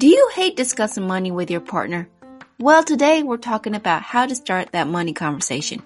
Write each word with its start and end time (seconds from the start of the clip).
Do 0.00 0.06
you 0.06 0.30
hate 0.32 0.56
discussing 0.56 1.06
money 1.06 1.30
with 1.30 1.50
your 1.50 1.60
partner? 1.60 2.08
Well, 2.58 2.82
today 2.82 3.22
we're 3.22 3.36
talking 3.36 3.74
about 3.74 4.00
how 4.00 4.24
to 4.24 4.34
start 4.34 4.72
that 4.72 4.88
money 4.88 5.12
conversation. 5.12 5.82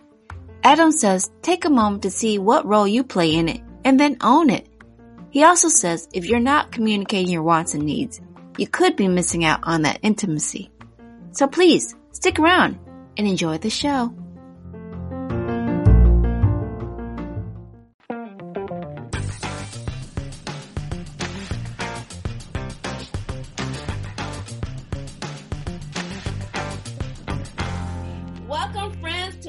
Adam 0.63 0.93
says 0.93 1.33
take 1.43 1.65
a 1.65 1.69
moment 1.69 2.05
to 2.05 2.13
see 2.13 2.39
what 2.39 2.65
role 2.65 2.87
you 2.87 3.03
play 3.03 3.35
in 3.35 3.49
it 3.49 3.61
and 3.85 3.99
then 3.99 4.19
own 4.21 4.51
it. 4.51 4.69
He 5.31 5.43
also 5.43 5.67
says 5.67 6.07
if 6.13 6.27
you're 6.27 6.39
not 6.39 6.71
communicating 6.71 7.33
your 7.33 7.43
wants 7.43 7.75
and 7.75 7.87
needs, 7.87 8.21
you 8.57 8.69
could 8.69 8.95
be 8.95 9.09
missing 9.09 9.45
out 9.45 9.59
on 9.65 9.83
that 9.83 9.99
intimacy. 10.03 10.71
So 11.33 11.49
please 11.49 11.97
stick 12.13 12.39
around 12.39 12.79
and 13.17 13.27
enjoy 13.27 13.59
the 13.59 13.69
show. 13.69 14.15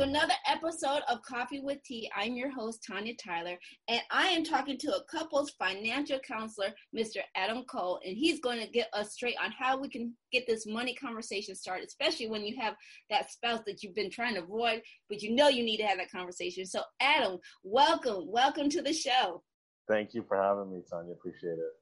Another 0.05 0.35
episode 0.47 1.01
of 1.09 1.23
Coffee 1.23 1.61
with 1.61 1.81
Tea. 1.81 2.11
I'm 2.15 2.35
your 2.35 2.51
host, 2.51 2.85
Tanya 2.87 3.15
Tyler, 3.15 3.57
and 3.87 3.99
I 4.11 4.27
am 4.27 4.43
talking 4.43 4.77
to 4.77 4.95
a 4.95 5.03
couple's 5.05 5.49
financial 5.57 6.19
counselor, 6.19 6.67
Mr. 6.95 7.21
Adam 7.35 7.63
Kol, 7.63 7.99
and 8.05 8.15
he's 8.15 8.39
going 8.39 8.59
to 8.59 8.71
get 8.71 8.87
us 8.93 9.13
straight 9.13 9.33
on 9.43 9.51
how 9.51 9.79
we 9.79 9.89
can 9.89 10.13
get 10.31 10.45
this 10.45 10.67
money 10.67 10.93
conversation 10.93 11.55
started, 11.55 11.87
especially 11.87 12.27
when 12.29 12.45
you 12.45 12.55
have 12.61 12.75
that 13.09 13.31
spouse 13.31 13.61
that 13.65 13.81
you've 13.81 13.95
been 13.95 14.11
trying 14.11 14.35
to 14.35 14.43
avoid, 14.43 14.83
but 15.09 15.23
you 15.23 15.33
know 15.33 15.47
you 15.47 15.63
need 15.63 15.77
to 15.77 15.87
have 15.87 15.97
that 15.97 16.11
conversation. 16.11 16.67
So, 16.67 16.81
Adam, 16.99 17.39
welcome. 17.63 18.25
Welcome 18.27 18.69
to 18.69 18.83
the 18.83 18.93
show. 18.93 19.41
Thank 19.89 20.13
you 20.13 20.23
for 20.27 20.37
having 20.37 20.71
me, 20.71 20.83
Tanya. 20.87 21.13
Appreciate 21.13 21.53
it. 21.53 21.73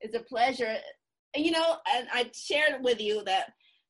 It's 0.00 0.14
a 0.14 0.20
pleasure. 0.20 0.76
And, 1.34 1.44
you 1.44 1.50
know, 1.50 1.78
and 1.92 2.06
I 2.12 2.30
shared 2.32 2.84
with 2.84 3.00
you 3.00 3.24
that 3.24 3.46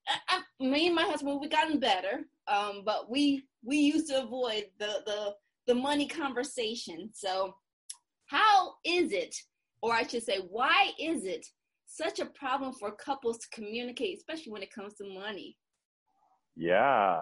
I, 0.08 0.38
I, 0.38 0.64
me 0.64 0.86
and 0.86 0.96
my 0.96 1.02
husband 1.02 1.38
we've 1.38 1.50
gotten 1.50 1.78
better, 1.78 2.24
um, 2.48 2.82
but 2.84 3.10
we 3.10 3.44
we 3.64 3.76
used 3.76 4.08
to 4.08 4.22
avoid 4.22 4.64
the 4.78 5.02
the 5.06 5.34
the 5.66 5.74
money 5.74 6.06
conversation. 6.06 7.10
So, 7.12 7.54
how 8.26 8.74
is 8.84 9.12
it, 9.12 9.34
or 9.82 9.92
I 9.92 10.06
should 10.06 10.22
say, 10.22 10.38
why 10.50 10.92
is 10.98 11.24
it 11.24 11.46
such 11.86 12.20
a 12.20 12.26
problem 12.26 12.72
for 12.72 12.92
couples 12.92 13.38
to 13.38 13.46
communicate, 13.52 14.18
especially 14.18 14.52
when 14.52 14.62
it 14.62 14.72
comes 14.72 14.94
to 14.94 15.04
money? 15.04 15.56
Yeah, 16.56 17.20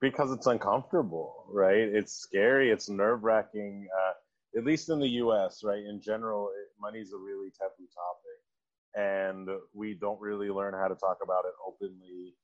because 0.00 0.30
it's 0.32 0.46
uncomfortable, 0.46 1.46
right? 1.50 1.78
It's 1.78 2.12
scary. 2.12 2.70
It's 2.70 2.88
nerve 2.88 3.24
wracking. 3.24 3.88
Uh, 3.92 4.12
at 4.58 4.64
least 4.64 4.88
in 4.88 4.98
the 4.98 5.08
U.S., 5.08 5.62
right? 5.64 5.82
In 5.84 6.00
general, 6.00 6.50
money 6.80 7.00
is 7.00 7.12
a 7.12 7.18
really 7.18 7.50
taboo 7.58 7.86
topic 7.92 8.38
and 8.94 9.48
we 9.74 9.94
don't 9.94 10.20
really 10.20 10.48
learn 10.48 10.74
how 10.74 10.88
to 10.88 10.94
talk 10.94 11.18
about 11.22 11.44
it 11.44 11.54
openly. 11.66 12.34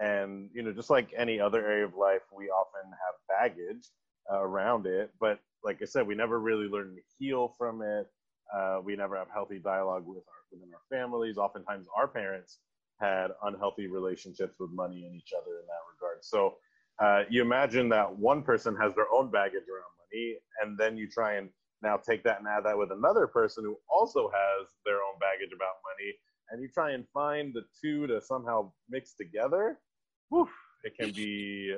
And 0.00 0.50
you 0.52 0.62
know, 0.62 0.72
just 0.72 0.90
like 0.90 1.12
any 1.16 1.40
other 1.40 1.64
area 1.64 1.84
of 1.84 1.94
life, 1.96 2.22
we 2.36 2.46
often 2.46 2.90
have 2.90 3.14
baggage 3.28 3.88
uh, 4.32 4.42
around 4.42 4.86
it. 4.86 5.10
But 5.20 5.40
like 5.62 5.78
I 5.82 5.84
said, 5.84 6.06
we 6.06 6.14
never 6.14 6.40
really 6.40 6.66
learn 6.66 6.94
to 6.94 7.02
heal 7.18 7.54
from 7.58 7.82
it. 7.82 8.06
Uh, 8.54 8.80
we 8.84 8.96
never 8.96 9.16
have 9.16 9.28
healthy 9.32 9.58
dialogue 9.58 10.04
with 10.06 10.18
our 10.18 10.44
within 10.52 10.70
our 10.72 10.98
families. 10.98 11.38
Oftentimes, 11.38 11.86
our 11.96 12.08
parents 12.08 12.58
had 13.00 13.28
unhealthy 13.42 13.86
relationships 13.86 14.54
with 14.60 14.70
money 14.70 15.04
and 15.04 15.14
each 15.14 15.32
other 15.36 15.58
in 15.58 15.66
that 15.66 15.82
regard. 15.92 16.18
So 16.22 16.54
uh, 17.00 17.24
you 17.28 17.42
imagine 17.42 17.88
that 17.88 18.16
one 18.16 18.42
person 18.42 18.76
has 18.76 18.94
their 18.94 19.06
own 19.12 19.30
baggage 19.30 19.66
around 19.68 19.92
money, 19.98 20.36
and 20.62 20.78
then 20.78 20.96
you 20.96 21.08
try 21.08 21.34
and 21.34 21.48
now 21.82 21.96
take 21.96 22.22
that 22.24 22.38
and 22.38 22.48
add 22.48 22.64
that 22.64 22.78
with 22.78 22.92
another 22.92 23.26
person 23.26 23.64
who 23.64 23.76
also 23.88 24.30
has 24.32 24.68
their 24.84 24.96
own 24.96 25.18
baggage 25.20 25.52
about 25.54 25.74
money, 25.82 26.12
and 26.50 26.62
you 26.62 26.68
try 26.68 26.92
and 26.92 27.04
find 27.12 27.52
the 27.52 27.62
two 27.80 28.06
to 28.06 28.20
somehow 28.20 28.70
mix 28.88 29.14
together. 29.14 29.78
Whew, 30.30 30.48
it 30.84 30.94
can 30.98 31.12
be, 31.12 31.76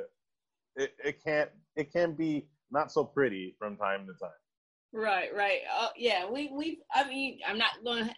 it, 0.76 0.94
it 1.04 1.24
can't, 1.24 1.50
it 1.76 1.92
can 1.92 2.14
be 2.14 2.46
not 2.70 2.92
so 2.92 3.04
pretty 3.04 3.54
from 3.58 3.76
time 3.76 4.06
to 4.06 4.12
time. 4.14 4.30
Right, 4.92 5.34
right. 5.34 5.60
Uh, 5.78 5.88
yeah, 5.96 6.28
we 6.30 6.50
we. 6.52 6.78
I 6.94 7.06
mean, 7.06 7.40
I'm 7.46 7.58
not 7.58 7.84
going 7.84 8.06
to 8.06 8.14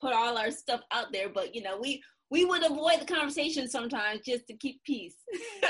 put 0.00 0.12
all 0.12 0.36
our 0.36 0.50
stuff 0.50 0.80
out 0.92 1.12
there, 1.12 1.28
but 1.28 1.54
you 1.54 1.62
know, 1.62 1.78
we 1.80 2.02
we 2.30 2.44
would 2.44 2.64
avoid 2.64 3.00
the 3.00 3.06
conversation 3.06 3.68
sometimes 3.68 4.20
just 4.24 4.46
to 4.48 4.54
keep 4.54 4.82
peace. 4.84 5.16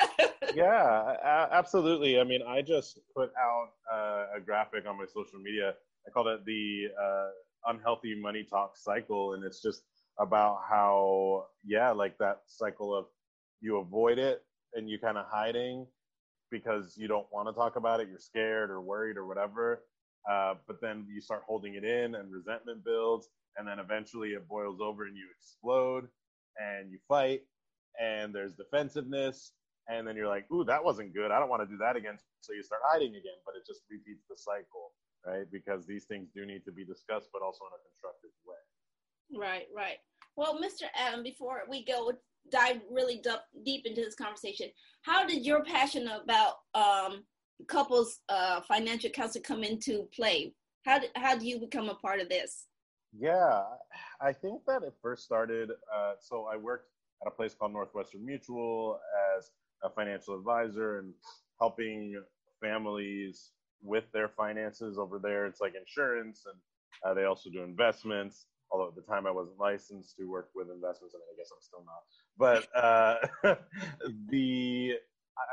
yeah, 0.55 1.15
absolutely. 1.53 2.19
I 2.19 2.25
mean, 2.25 2.41
I 2.47 2.63
just 2.63 2.99
put 3.17 3.31
out 3.39 3.69
uh, 3.93 4.37
a 4.37 4.41
graphic 4.41 4.85
on 4.87 4.99
my 4.99 5.07
social 5.07 5.39
media. 5.41 5.75
I 6.07 6.11
called 6.11 6.27
it 6.29 6.45
the 6.45 6.87
uh, 7.01 7.29
unhealthy 7.71 8.21
money 8.21 8.45
talk 8.49 8.77
cycle, 8.77 9.35
and 9.35 9.45
it's 9.45 9.63
just 9.63 9.83
about 10.19 10.63
how, 10.69 11.47
yeah, 11.65 11.91
like 11.91 12.19
that 12.19 12.41
cycle 12.47 12.95
of 12.95 13.07
you 13.61 13.79
avoid 13.79 14.19
it 14.19 14.43
and 14.75 14.89
you 14.89 14.99
kind 14.99 15.19
of 15.19 15.27
hiding 15.31 15.87
because 16.51 16.97
you 16.97 17.09
don't 17.09 17.27
want 17.33 17.49
to 17.49 17.53
talk 17.53 17.77
about 17.77 18.01
it, 18.01 18.09
you're 18.09 18.19
scared 18.19 18.71
or 18.71 18.81
worried 18.81 19.17
or 19.17 19.27
whatever. 19.27 19.83
Uh, 20.31 20.55
but 20.67 20.81
then 20.81 21.07
you 21.09 21.21
start 21.21 21.43
holding 21.47 21.75
it 21.75 21.85
in, 21.85 22.15
and 22.15 22.31
resentment 22.31 22.85
builds, 22.85 23.29
and 23.57 23.67
then 23.67 23.79
eventually 23.79 24.31
it 24.31 24.47
boils 24.49 24.81
over 24.81 25.07
and 25.07 25.17
you 25.17 25.25
explode 25.39 26.09
and 26.59 26.91
you 26.91 26.99
fight 27.09 27.43
and 28.01 28.35
there's 28.35 28.55
defensiveness 28.55 29.53
and 29.89 30.07
then 30.07 30.17
you're 30.17 30.29
like 30.29 30.47
ooh 30.53 30.65
that 30.65 30.83
wasn't 30.83 31.15
good. 31.15 31.31
I 31.31 31.39
don't 31.39 31.49
want 31.49 31.63
to 31.63 31.69
do 31.69 31.79
that 31.79 31.97
again. 31.97 32.19
So 32.41 32.53
you 32.53 32.63
start 32.63 32.83
hiding 32.85 33.11
again 33.11 33.39
but 33.45 33.55
it 33.57 33.67
just 33.67 33.83
repeats 33.91 34.25
the 34.29 34.37
cycle 34.37 34.93
right? 35.27 35.47
Because 35.51 35.87
these 35.87 36.05
things 36.05 36.29
do 36.35 36.47
need 36.47 36.65
to 36.65 36.73
be 36.73 36.85
discussed 36.85 37.29
but 37.33 37.43
also 37.43 37.65
in 37.67 37.75
a 37.75 37.83
constructive 37.83 38.31
way. 38.47 38.63
Right 39.39 39.67
right. 39.75 39.99
Well 40.37 40.59
mr 40.59 40.87
adam 40.95 41.23
before 41.23 41.63
we 41.69 41.85
go 41.85 42.13
dive 42.51 42.81
really 42.91 43.23
deep 43.65 43.87
into 43.87 44.01
this 44.01 44.15
conversation 44.15 44.69
how 45.03 45.27
did 45.27 45.45
your 45.45 45.63
passion 45.65 46.09
about 46.09 46.55
um, 46.75 47.25
couples 47.67 48.21
uh, 48.29 48.61
financial 48.63 49.11
counseling 49.11 49.45
come 49.45 49.63
into 49.63 50.09
play 50.15 50.53
how, 50.85 50.99
did, 50.99 51.11
how 51.17 51.37
do 51.37 51.47
you 51.47 51.59
become 51.59 51.89
a 51.89 51.95
part 51.95 52.21
of 52.21 52.29
this 52.29 52.69
yeah, 53.17 53.63
I 54.21 54.33
think 54.33 54.63
that 54.67 54.83
it 54.83 54.95
first 55.01 55.25
started. 55.25 55.71
Uh, 55.71 56.13
so 56.21 56.47
I 56.53 56.57
worked 56.57 56.91
at 57.23 57.29
a 57.29 57.35
place 57.35 57.55
called 57.55 57.73
Northwestern 57.73 58.25
Mutual 58.25 58.99
as 59.37 59.51
a 59.83 59.91
financial 59.91 60.35
advisor 60.35 60.99
and 60.99 61.13
helping 61.59 62.23
families 62.61 63.53
with 63.83 64.05
their 64.13 64.29
finances 64.29 64.99
over 64.99 65.19
there. 65.19 65.47
It's 65.47 65.61
like 65.61 65.75
insurance, 65.75 66.45
and 66.47 66.61
uh, 67.05 67.15
they 67.15 67.25
also 67.25 67.51
do 67.51 67.63
investments. 67.63 68.47
Although 68.71 68.89
at 68.89 68.97
the 68.97 69.03
time 69.03 69.27
I 69.27 69.31
wasn't 69.31 69.59
licensed 69.59 70.17
to 70.17 70.25
work 70.25 70.51
with 70.55 70.69
investments, 70.71 71.15
and 71.15 71.23
I 71.23 71.37
guess 71.37 71.51
I'm 71.53 71.63
still 71.63 71.85
not. 71.85 72.03
But 72.37 72.69
uh, 72.77 73.57
the 74.29 74.95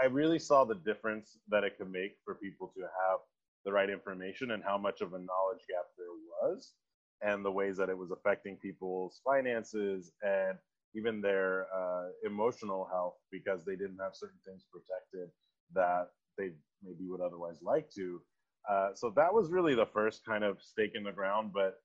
I 0.01 0.05
really 0.05 0.39
saw 0.39 0.65
the 0.65 0.75
difference 0.75 1.37
that 1.49 1.63
it 1.63 1.77
could 1.77 1.91
make 1.91 2.17
for 2.25 2.35
people 2.35 2.71
to 2.75 2.81
have 2.81 3.19
the 3.65 3.71
right 3.71 3.89
information 3.89 4.51
and 4.51 4.63
how 4.63 4.77
much 4.77 5.01
of 5.01 5.13
a 5.13 5.17
knowledge 5.17 5.65
gap 5.69 5.85
there 5.97 6.07
was 6.41 6.73
and 7.21 7.43
the 7.43 7.51
ways 7.51 7.77
that 7.77 7.89
it 7.89 7.97
was 7.97 8.11
affecting 8.11 8.57
people's 8.57 9.21
finances 9.23 10.11
and 10.21 10.57
even 10.95 11.21
their 11.21 11.67
uh, 11.75 12.07
emotional 12.25 12.87
health 12.91 13.15
because 13.31 13.65
they 13.65 13.75
didn't 13.75 13.97
have 14.01 14.11
certain 14.13 14.39
things 14.45 14.65
protected 14.71 15.29
that 15.73 16.09
they 16.37 16.51
maybe 16.83 17.07
would 17.07 17.21
otherwise 17.21 17.59
like 17.61 17.89
to. 17.91 18.21
Uh, 18.69 18.89
so 18.95 19.11
that 19.15 19.33
was 19.33 19.51
really 19.51 19.75
the 19.75 19.85
first 19.85 20.25
kind 20.25 20.43
of 20.43 20.61
stake 20.61 20.91
in 20.95 21.03
the 21.03 21.11
ground. 21.11 21.51
But 21.53 21.75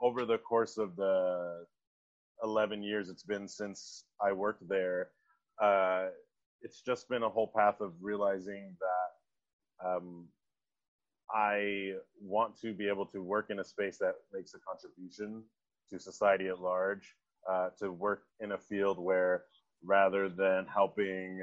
over 0.00 0.24
the 0.24 0.38
course 0.38 0.78
of 0.78 0.96
the 0.96 1.64
11 2.42 2.82
years 2.82 3.08
it's 3.08 3.22
been 3.22 3.46
since 3.46 4.04
I 4.20 4.32
worked 4.32 4.66
there, 4.68 5.08
uh, 5.62 6.06
it's 6.62 6.82
just 6.82 7.08
been 7.08 7.22
a 7.22 7.28
whole 7.28 7.50
path 7.54 7.80
of 7.80 7.92
realizing 8.00 8.76
that 8.80 9.88
um, 9.88 10.26
I 11.34 11.94
want 12.20 12.58
to 12.60 12.72
be 12.72 12.88
able 12.88 13.06
to 13.06 13.22
work 13.22 13.50
in 13.50 13.60
a 13.60 13.64
space 13.64 13.98
that 13.98 14.14
makes 14.32 14.54
a 14.54 14.58
contribution 14.58 15.42
to 15.90 15.98
society 15.98 16.48
at 16.48 16.60
large, 16.60 17.14
uh, 17.50 17.70
to 17.78 17.92
work 17.92 18.22
in 18.40 18.52
a 18.52 18.58
field 18.58 18.98
where 18.98 19.44
rather 19.84 20.28
than 20.28 20.66
helping 20.66 21.42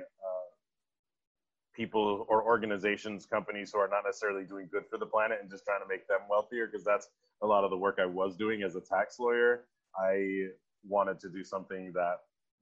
people 1.77 2.25
or 2.27 2.43
organizations, 2.43 3.27
companies 3.27 3.71
who 3.71 3.79
are 3.79 3.87
not 3.87 4.03
necessarily 4.03 4.43
doing 4.43 4.67
good 4.71 4.85
for 4.89 4.97
the 4.97 5.05
planet 5.05 5.37
and 5.41 5.49
just 5.49 5.63
trying 5.63 5.81
to 5.81 5.87
make 5.87 6.07
them 6.07 6.21
wealthier, 6.29 6.65
because 6.65 6.83
that's 6.83 7.07
a 7.43 7.47
lot 7.47 7.63
of 7.63 7.69
the 7.69 7.77
work 7.77 7.99
I 8.01 8.05
was 8.05 8.35
doing 8.35 8.63
as 8.63 8.75
a 8.75 8.81
tax 8.81 9.19
lawyer. 9.19 9.65
I 9.95 10.47
wanted 10.87 11.19
to 11.19 11.29
do 11.29 11.43
something 11.43 11.91
that 11.93 12.17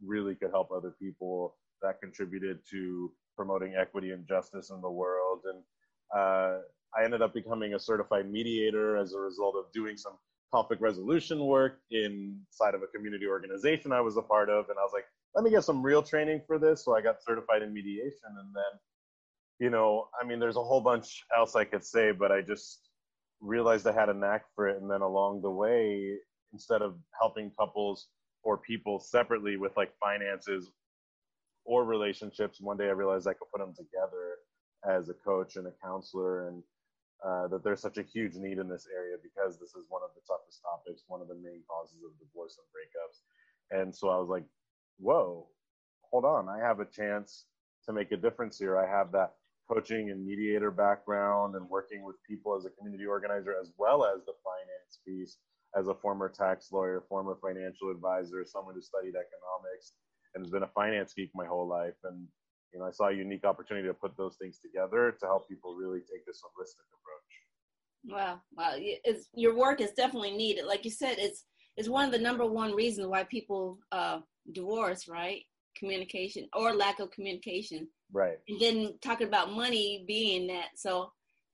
really 0.05 0.35
could 0.35 0.51
help 0.51 0.69
other 0.71 0.93
people 1.01 1.55
that 1.81 2.01
contributed 2.01 2.59
to 2.71 3.11
promoting 3.37 3.75
equity 3.75 4.11
and 4.11 4.27
justice 4.27 4.69
in 4.69 4.81
the 4.81 4.91
world. 4.91 5.39
And 5.45 5.63
uh, 6.13 6.57
I 6.97 7.03
ended 7.03 7.21
up 7.21 7.33
becoming 7.33 7.73
a 7.73 7.79
certified 7.79 8.29
mediator 8.29 8.97
as 8.97 9.13
a 9.13 9.19
result 9.19 9.55
of 9.55 9.71
doing 9.73 9.97
some 9.97 10.13
conflict 10.53 10.81
resolution 10.81 11.39
work 11.45 11.79
inside 11.91 12.75
of 12.75 12.81
a 12.81 12.87
community 12.87 13.27
organization 13.27 13.91
I 13.91 14.01
was 14.01 14.17
a 14.17 14.21
part 14.21 14.49
of. 14.49 14.69
And 14.69 14.77
I 14.77 14.83
was 14.83 14.91
like, 14.93 15.05
let 15.35 15.43
me 15.43 15.51
get 15.51 15.63
some 15.63 15.81
real 15.81 16.01
training 16.01 16.41
for 16.47 16.57
this. 16.57 16.83
So 16.85 16.95
I 16.95 17.01
got 17.01 17.23
certified 17.23 17.61
in 17.61 17.73
mediation. 17.73 18.31
And 18.39 18.49
then, 18.53 18.79
you 19.59 19.69
know, 19.69 20.07
I 20.21 20.25
mean, 20.25 20.39
there's 20.39 20.57
a 20.57 20.63
whole 20.63 20.81
bunch 20.81 21.23
else 21.35 21.55
I 21.55 21.65
could 21.65 21.83
say, 21.83 22.11
but 22.11 22.31
I 22.31 22.41
just 22.41 22.89
realized 23.41 23.87
I 23.87 23.93
had 23.93 24.09
a 24.09 24.13
knack 24.13 24.45
for 24.55 24.67
it. 24.67 24.81
And 24.81 24.89
then 24.89 25.01
along 25.01 25.41
the 25.41 25.51
way, 25.51 26.17
instead 26.53 26.81
of 26.81 26.95
helping 27.19 27.51
couples 27.59 28.07
or 28.43 28.57
people 28.57 28.99
separately 28.99 29.57
with 29.57 29.75
like 29.75 29.91
finances 29.99 30.71
or 31.65 31.83
relationships. 31.83 32.61
One 32.61 32.77
day 32.77 32.85
I 32.85 32.91
realized 32.91 33.27
I 33.27 33.33
could 33.33 33.49
put 33.51 33.59
them 33.59 33.73
together 33.75 34.37
as 34.87 35.09
a 35.09 35.13
coach 35.13 35.55
and 35.55 35.67
a 35.67 35.73
counselor, 35.83 36.47
and 36.47 36.63
uh, 37.25 37.47
that 37.47 37.63
there's 37.63 37.81
such 37.81 37.97
a 37.97 38.03
huge 38.03 38.35
need 38.35 38.59
in 38.59 38.69
this 38.69 38.87
area 38.95 39.17
because 39.21 39.59
this 39.59 39.69
is 39.69 39.85
one 39.89 40.03
of 40.03 40.11
the 40.13 40.21
toughest 40.27 40.61
topics, 40.61 41.03
one 41.07 41.21
of 41.21 41.27
the 41.27 41.35
main 41.35 41.63
causes 41.67 41.97
of 42.05 42.11
divorce 42.19 42.57
and 42.59 42.67
breakups. 42.69 43.81
And 43.81 43.93
so 43.93 44.09
I 44.09 44.17
was 44.17 44.29
like, 44.29 44.45
whoa, 44.99 45.47
hold 46.11 46.23
on, 46.23 46.47
I 46.47 46.59
have 46.59 46.79
a 46.79 46.85
chance 46.85 47.45
to 47.87 47.93
make 47.93 48.11
a 48.11 48.17
difference 48.17 48.59
here. 48.59 48.77
I 48.77 48.87
have 48.87 49.11
that 49.13 49.33
coaching 49.71 50.11
and 50.11 50.25
mediator 50.25 50.71
background 50.71 51.55
and 51.55 51.69
working 51.69 52.03
with 52.03 52.15
people 52.27 52.55
as 52.55 52.65
a 52.65 52.69
community 52.71 53.05
organizer, 53.05 53.55
as 53.59 53.71
well 53.77 54.05
as 54.05 54.23
the 54.25 54.33
finance 54.43 54.99
piece 55.05 55.37
as 55.77 55.87
a 55.87 55.95
former 55.95 56.29
tax 56.29 56.71
lawyer, 56.71 57.03
former 57.09 57.37
financial 57.41 57.91
advisor, 57.91 58.45
someone 58.45 58.75
who 58.75 58.81
studied 58.81 59.15
economics 59.15 59.93
and 60.33 60.45
has 60.45 60.51
been 60.51 60.63
a 60.63 60.67
finance 60.67 61.13
geek 61.13 61.31
my 61.35 61.45
whole 61.45 61.67
life. 61.67 61.95
And, 62.03 62.27
you 62.73 62.79
know, 62.79 62.85
I 62.85 62.91
saw 62.91 63.07
a 63.07 63.13
unique 63.13 63.43
opportunity 63.43 63.87
to 63.87 63.93
put 63.93 64.15
those 64.17 64.37
things 64.39 64.59
together 64.59 65.15
to 65.19 65.25
help 65.25 65.49
people 65.49 65.75
really 65.75 65.99
take 65.99 66.25
this 66.25 66.41
holistic 66.43 66.87
approach. 66.95 67.31
Wow. 68.07 68.41
Wow. 68.55 68.75
Your 69.33 69.55
work 69.57 69.81
is 69.81 69.91
definitely 69.91 70.31
needed. 70.31 70.65
Like 70.65 70.85
you 70.85 70.91
said, 70.91 71.15
it's, 71.17 71.45
it's 71.75 71.89
one 71.89 72.05
of 72.05 72.11
the 72.11 72.19
number 72.19 72.45
one 72.45 72.73
reasons 72.73 73.07
why 73.07 73.23
people 73.23 73.79
uh, 73.91 74.19
divorce, 74.53 75.07
right? 75.07 75.41
Communication 75.77 76.47
or 76.53 76.73
lack 76.73 76.99
of 76.99 77.11
communication. 77.11 77.87
Right. 78.11 78.37
And 78.47 78.59
then 78.59 78.93
talking 79.01 79.27
about 79.27 79.51
money 79.51 80.05
being 80.07 80.47
that. 80.47 80.69
So 80.75 81.11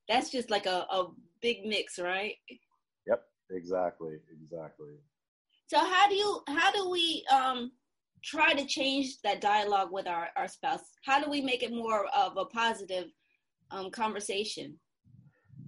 that's 0.08 0.30
just 0.30 0.50
like 0.50 0.66
a, 0.66 0.86
a 0.92 1.08
big 1.42 1.66
mix, 1.66 1.98
right? 2.00 2.36
Yep. 3.08 3.24
Exactly. 3.52 4.18
Exactly. 4.44 4.94
So 5.68 5.80
how 5.80 6.10
do 6.10 6.16
you 6.16 6.42
how 6.48 6.72
do 6.72 6.90
we 6.90 7.26
um 7.32 7.72
try 8.24 8.54
to 8.54 8.66
change 8.66 9.22
that 9.24 9.42
dialogue 9.42 9.92
with 9.92 10.08
our, 10.08 10.30
our 10.36 10.48
spouse? 10.48 10.82
How 11.06 11.24
do 11.24 11.30
we 11.30 11.42
make 11.42 11.64
it 11.64 11.72
more 11.72 12.06
of 12.16 12.38
a 12.38 12.46
positive 12.46 13.06
um, 13.72 13.90
conversation? 13.90 14.78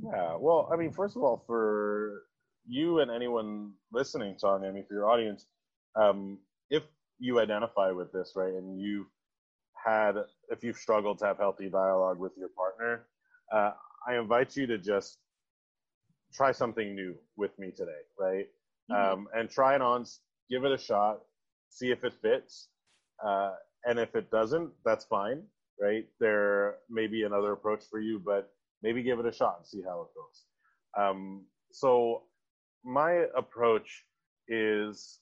Yeah, 0.03 0.36
well, 0.38 0.69
I 0.71 0.75
mean, 0.75 0.91
first 0.91 1.15
of 1.15 1.24
all, 1.24 1.44
for 1.47 2.24
you 2.68 3.00
and 3.00 3.09
anyone 3.09 3.71
listening, 3.91 4.36
Tanya, 4.38 4.69
I 4.69 4.71
mean, 4.71 4.86
for 4.86 4.94
your 4.94 5.09
audience, 5.09 5.45
um, 5.95 6.39
if 6.69 6.83
you 7.19 7.39
identify 7.39 7.91
with 7.91 8.12
this, 8.12 8.33
right, 8.36 8.53
and 8.53 8.79
you've 8.79 9.07
had, 9.85 10.15
if 10.50 10.63
you've 10.63 10.77
struggled 10.77 11.19
to 11.19 11.25
have 11.25 11.38
healthy 11.38 11.69
dialogue 11.69 12.19
with 12.19 12.33
your 12.38 12.50
partner, 12.50 13.06
uh, 13.51 13.71
I 14.07 14.18
invite 14.18 14.56
you 14.56 14.68
to 14.68 14.77
just 14.77 15.18
try 16.33 16.51
something 16.51 16.95
new 16.95 17.15
with 17.38 17.57
me 17.59 17.71
today, 17.71 17.91
right? 18.19 18.47
Mm-hmm. 18.91 19.13
Um, 19.13 19.27
and 19.33 19.50
try 19.50 19.75
it 19.75 19.81
on, 19.81 20.06
give 20.50 20.65
it 20.65 20.71
a 20.71 20.77
shot, 20.77 21.21
see 21.69 21.91
if 21.91 22.03
it 22.03 22.13
fits. 22.21 22.69
Uh, 23.25 23.51
and 23.85 24.00
if 24.00 24.15
it 24.15 24.31
doesn't, 24.31 24.71
that's 24.85 25.06
fine, 25.06 25.44
right? 25.80 26.06
There 26.19 26.75
may 26.89 27.07
be 27.07 27.24
another 27.24 27.51
approach 27.53 27.83
for 27.89 28.00
you, 28.00 28.19
but 28.19 28.51
maybe 28.81 29.03
give 29.03 29.19
it 29.19 29.25
a 29.25 29.31
shot 29.31 29.57
and 29.59 29.68
see 29.68 29.81
how 29.81 30.01
it 30.01 30.07
goes. 30.15 30.44
Um, 30.97 31.45
so 31.71 32.24
my 32.83 33.25
approach 33.36 34.06
is 34.47 35.19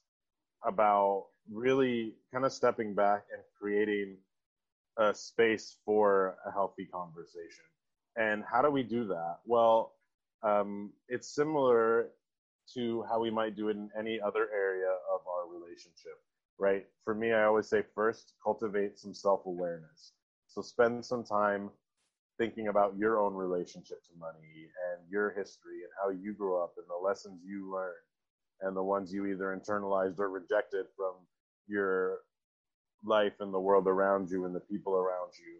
about 0.65 1.27
really 1.51 2.13
kind 2.33 2.45
of 2.45 2.51
stepping 2.51 2.93
back 2.93 3.23
and 3.33 3.41
creating 3.59 4.17
a 4.97 5.13
space 5.13 5.77
for 5.85 6.35
a 6.45 6.51
healthy 6.51 6.85
conversation. 6.85 7.65
And 8.17 8.43
how 8.49 8.61
do 8.61 8.69
we 8.69 8.83
do 8.83 9.05
that? 9.07 9.37
Well, 9.45 9.93
um, 10.43 10.91
it's 11.07 11.33
similar 11.33 12.09
to 12.73 13.03
how 13.09 13.19
we 13.19 13.29
might 13.29 13.55
do 13.55 13.69
it 13.69 13.77
in 13.77 13.89
any 13.97 14.19
other 14.19 14.49
area 14.53 14.89
of 15.13 15.21
our 15.27 15.51
relationship, 15.53 16.19
right? 16.59 16.85
For 17.03 17.13
me, 17.13 17.31
I 17.31 17.43
always 17.45 17.67
say 17.67 17.83
first, 17.95 18.33
cultivate 18.43 18.99
some 18.99 19.13
self 19.13 19.45
awareness. 19.45 20.13
So 20.47 20.61
spend 20.61 21.05
some 21.05 21.23
time 21.23 21.69
thinking 22.37 22.67
about 22.67 22.97
your 22.97 23.19
own 23.19 23.33
relationship 23.33 24.03
to 24.03 24.09
money 24.19 24.67
and 24.91 25.09
your 25.09 25.31
history 25.31 25.83
and 25.83 25.91
how 26.01 26.09
you 26.09 26.33
grew 26.33 26.61
up 26.61 26.73
and 26.77 26.85
the 26.89 27.07
lessons 27.07 27.39
you 27.45 27.71
learned 27.71 27.93
and 28.61 28.75
the 28.75 28.83
ones 28.83 29.13
you 29.13 29.25
either 29.27 29.55
internalized 29.55 30.19
or 30.19 30.29
rejected 30.29 30.85
from 30.95 31.13
your 31.67 32.19
life 33.05 33.33
and 33.39 33.53
the 33.53 33.59
world 33.59 33.87
around 33.87 34.29
you 34.29 34.45
and 34.45 34.55
the 34.55 34.59
people 34.59 34.95
around 34.95 35.31
you 35.39 35.59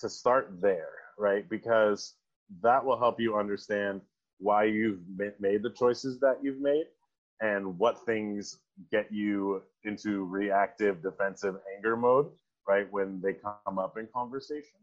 to 0.00 0.08
start 0.08 0.60
there 0.60 0.88
right? 1.18 1.48
Because 1.48 2.14
that 2.62 2.84
will 2.84 2.98
help 2.98 3.20
you 3.20 3.36
understand 3.36 4.00
why 4.38 4.64
you've 4.64 5.00
made 5.40 5.62
the 5.62 5.70
choices 5.70 6.18
that 6.20 6.38
you've 6.42 6.60
made 6.60 6.86
and 7.40 7.78
what 7.78 8.04
things 8.04 8.58
get 8.90 9.12
you 9.12 9.62
into 9.84 10.24
reactive 10.24 11.02
defensive 11.02 11.56
anger 11.76 11.96
mode 11.96 12.28
right 12.68 12.90
when 12.92 13.20
they 13.22 13.34
come 13.34 13.78
up 13.78 13.96
in 13.98 14.08
conversation. 14.14 14.78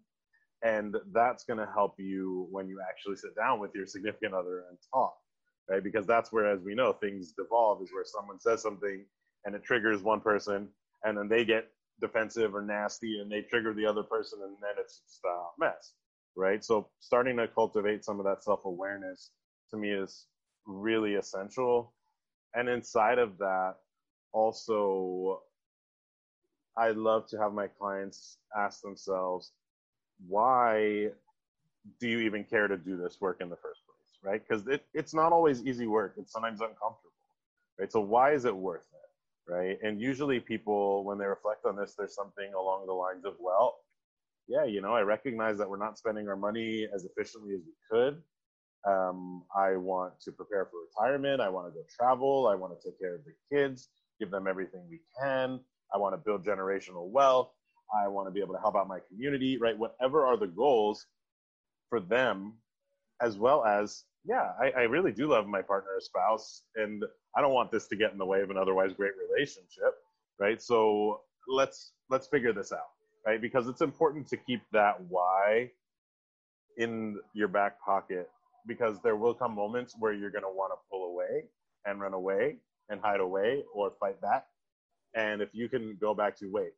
And 0.63 0.95
that's 1.11 1.43
going 1.43 1.59
to 1.59 1.67
help 1.73 1.95
you 1.99 2.47
when 2.51 2.67
you 2.67 2.79
actually 2.87 3.15
sit 3.15 3.35
down 3.35 3.59
with 3.59 3.71
your 3.73 3.85
significant 3.87 4.33
other 4.33 4.65
and 4.69 4.77
talk 4.93 5.15
right? 5.69 5.83
Because 5.83 6.05
that's 6.07 6.33
where 6.33 6.47
as 6.51 6.61
we 6.61 6.75
know 6.75 6.93
things 6.93 7.33
devolve 7.33 7.81
is 7.81 7.91
where 7.93 8.05
someone 8.05 8.39
says 8.39 8.61
something 8.61 9.05
and 9.45 9.55
it 9.55 9.63
triggers 9.63 10.01
one 10.01 10.19
person 10.19 10.67
and 11.03 11.17
then 11.17 11.27
they 11.27 11.45
get 11.45 11.67
defensive 11.99 12.55
or 12.55 12.61
nasty 12.61 13.19
and 13.19 13.31
they 13.31 13.41
trigger 13.41 13.73
the 13.73 13.85
other 13.85 14.03
person 14.03 14.39
and 14.43 14.55
then 14.61 14.71
it's 14.79 15.01
just 15.01 15.21
a 15.25 15.43
mess 15.59 15.93
right 16.35 16.63
so 16.63 16.87
starting 16.99 17.37
to 17.37 17.47
cultivate 17.47 18.03
some 18.03 18.19
of 18.19 18.25
that 18.25 18.43
self-awareness 18.43 19.31
to 19.69 19.77
me 19.77 19.91
is 19.91 20.25
really 20.65 21.15
essential 21.15 21.93
and 22.55 22.69
inside 22.69 23.19
of 23.19 23.37
that 23.37 23.75
also 24.33 25.41
i 26.77 26.89
love 26.91 27.27
to 27.27 27.37
have 27.37 27.53
my 27.53 27.67
clients 27.67 28.37
ask 28.57 28.81
themselves 28.81 29.51
why 30.27 31.09
do 31.99 32.07
you 32.07 32.19
even 32.19 32.43
care 32.43 32.67
to 32.67 32.77
do 32.77 32.97
this 32.97 33.17
work 33.21 33.37
in 33.41 33.49
the 33.49 33.55
first 33.55 33.81
place, 33.85 34.19
right? 34.23 34.41
Because 34.47 34.67
it, 34.67 34.85
it's 34.93 35.13
not 35.13 35.31
always 35.31 35.65
easy 35.65 35.87
work. 35.87 36.15
It's 36.17 36.31
sometimes 36.31 36.61
uncomfortable, 36.61 37.11
right? 37.79 37.91
So 37.91 38.01
why 38.01 38.33
is 38.33 38.45
it 38.45 38.55
worth 38.55 38.85
it, 38.93 39.10
right? 39.51 39.77
And 39.83 39.99
usually 39.99 40.39
people, 40.39 41.03
when 41.03 41.17
they 41.17 41.25
reflect 41.25 41.65
on 41.65 41.75
this, 41.75 41.93
there's 41.97 42.15
something 42.15 42.53
along 42.53 42.87
the 42.87 42.93
lines 42.93 43.25
of, 43.25 43.33
well, 43.39 43.75
yeah, 44.47 44.63
you 44.63 44.81
know, 44.81 44.95
I 44.95 45.01
recognize 45.01 45.57
that 45.57 45.69
we're 45.69 45.77
not 45.77 45.97
spending 45.97 46.29
our 46.29 46.37
money 46.37 46.87
as 46.93 47.05
efficiently 47.05 47.53
as 47.53 47.61
we 47.61 47.73
could. 47.91 48.21
Um, 48.87 49.43
I 49.55 49.75
want 49.75 50.13
to 50.21 50.31
prepare 50.31 50.65
for 50.65 50.79
retirement. 50.87 51.41
I 51.41 51.49
want 51.49 51.67
to 51.67 51.71
go 51.71 51.83
travel. 51.95 52.47
I 52.47 52.55
want 52.55 52.73
to 52.73 52.89
take 52.89 52.99
care 52.99 53.15
of 53.15 53.21
the 53.25 53.33
kids, 53.55 53.89
give 54.19 54.31
them 54.31 54.47
everything 54.47 54.81
we 54.89 55.01
can. 55.21 55.59
I 55.93 55.97
want 55.97 56.13
to 56.15 56.17
build 56.17 56.45
generational 56.45 57.09
wealth. 57.09 57.51
I 57.93 58.07
want 58.07 58.27
to 58.27 58.31
be 58.31 58.39
able 58.39 58.53
to 58.53 58.59
help 58.61 58.75
out 58.77 58.87
my 58.87 58.99
community, 59.09 59.57
right? 59.57 59.77
Whatever 59.77 60.25
are 60.25 60.37
the 60.37 60.47
goals 60.47 61.05
for 61.89 61.99
them, 61.99 62.53
as 63.21 63.37
well 63.37 63.65
as, 63.65 64.05
yeah, 64.23 64.51
I, 64.59 64.71
I 64.71 64.81
really 64.83 65.11
do 65.11 65.27
love 65.27 65.45
my 65.45 65.61
partner 65.61 65.91
spouse, 65.99 66.63
and 66.75 67.03
I 67.35 67.41
don't 67.41 67.53
want 67.53 67.71
this 67.71 67.87
to 67.87 67.95
get 67.95 68.11
in 68.11 68.17
the 68.17 68.25
way 68.25 68.41
of 68.41 68.49
an 68.49 68.57
otherwise 68.57 68.93
great 68.93 69.13
relationship, 69.29 69.95
right? 70.39 70.61
So 70.61 71.21
let's 71.47 71.93
let's 72.09 72.27
figure 72.27 72.53
this 72.53 72.71
out, 72.71 72.91
right? 73.25 73.41
Because 73.41 73.67
it's 73.67 73.81
important 73.81 74.27
to 74.29 74.37
keep 74.37 74.61
that 74.73 74.95
why 75.09 75.71
in 76.77 77.19
your 77.33 77.47
back 77.47 77.81
pocket 77.81 78.29
because 78.67 79.01
there 79.01 79.15
will 79.15 79.33
come 79.33 79.55
moments 79.55 79.95
where 79.99 80.13
you're 80.13 80.31
going 80.31 80.43
to 80.43 80.49
want 80.49 80.71
to 80.73 80.77
pull 80.89 81.05
away 81.11 81.45
and 81.85 81.99
run 81.99 82.13
away 82.13 82.57
and 82.89 83.01
hide 83.01 83.19
away 83.19 83.63
or 83.73 83.91
fight 83.99 84.19
back. 84.21 84.45
And 85.15 85.41
if 85.41 85.49
you 85.53 85.67
can 85.67 85.97
go 85.99 86.13
back 86.13 86.37
to, 86.37 86.47
wait, 86.51 86.73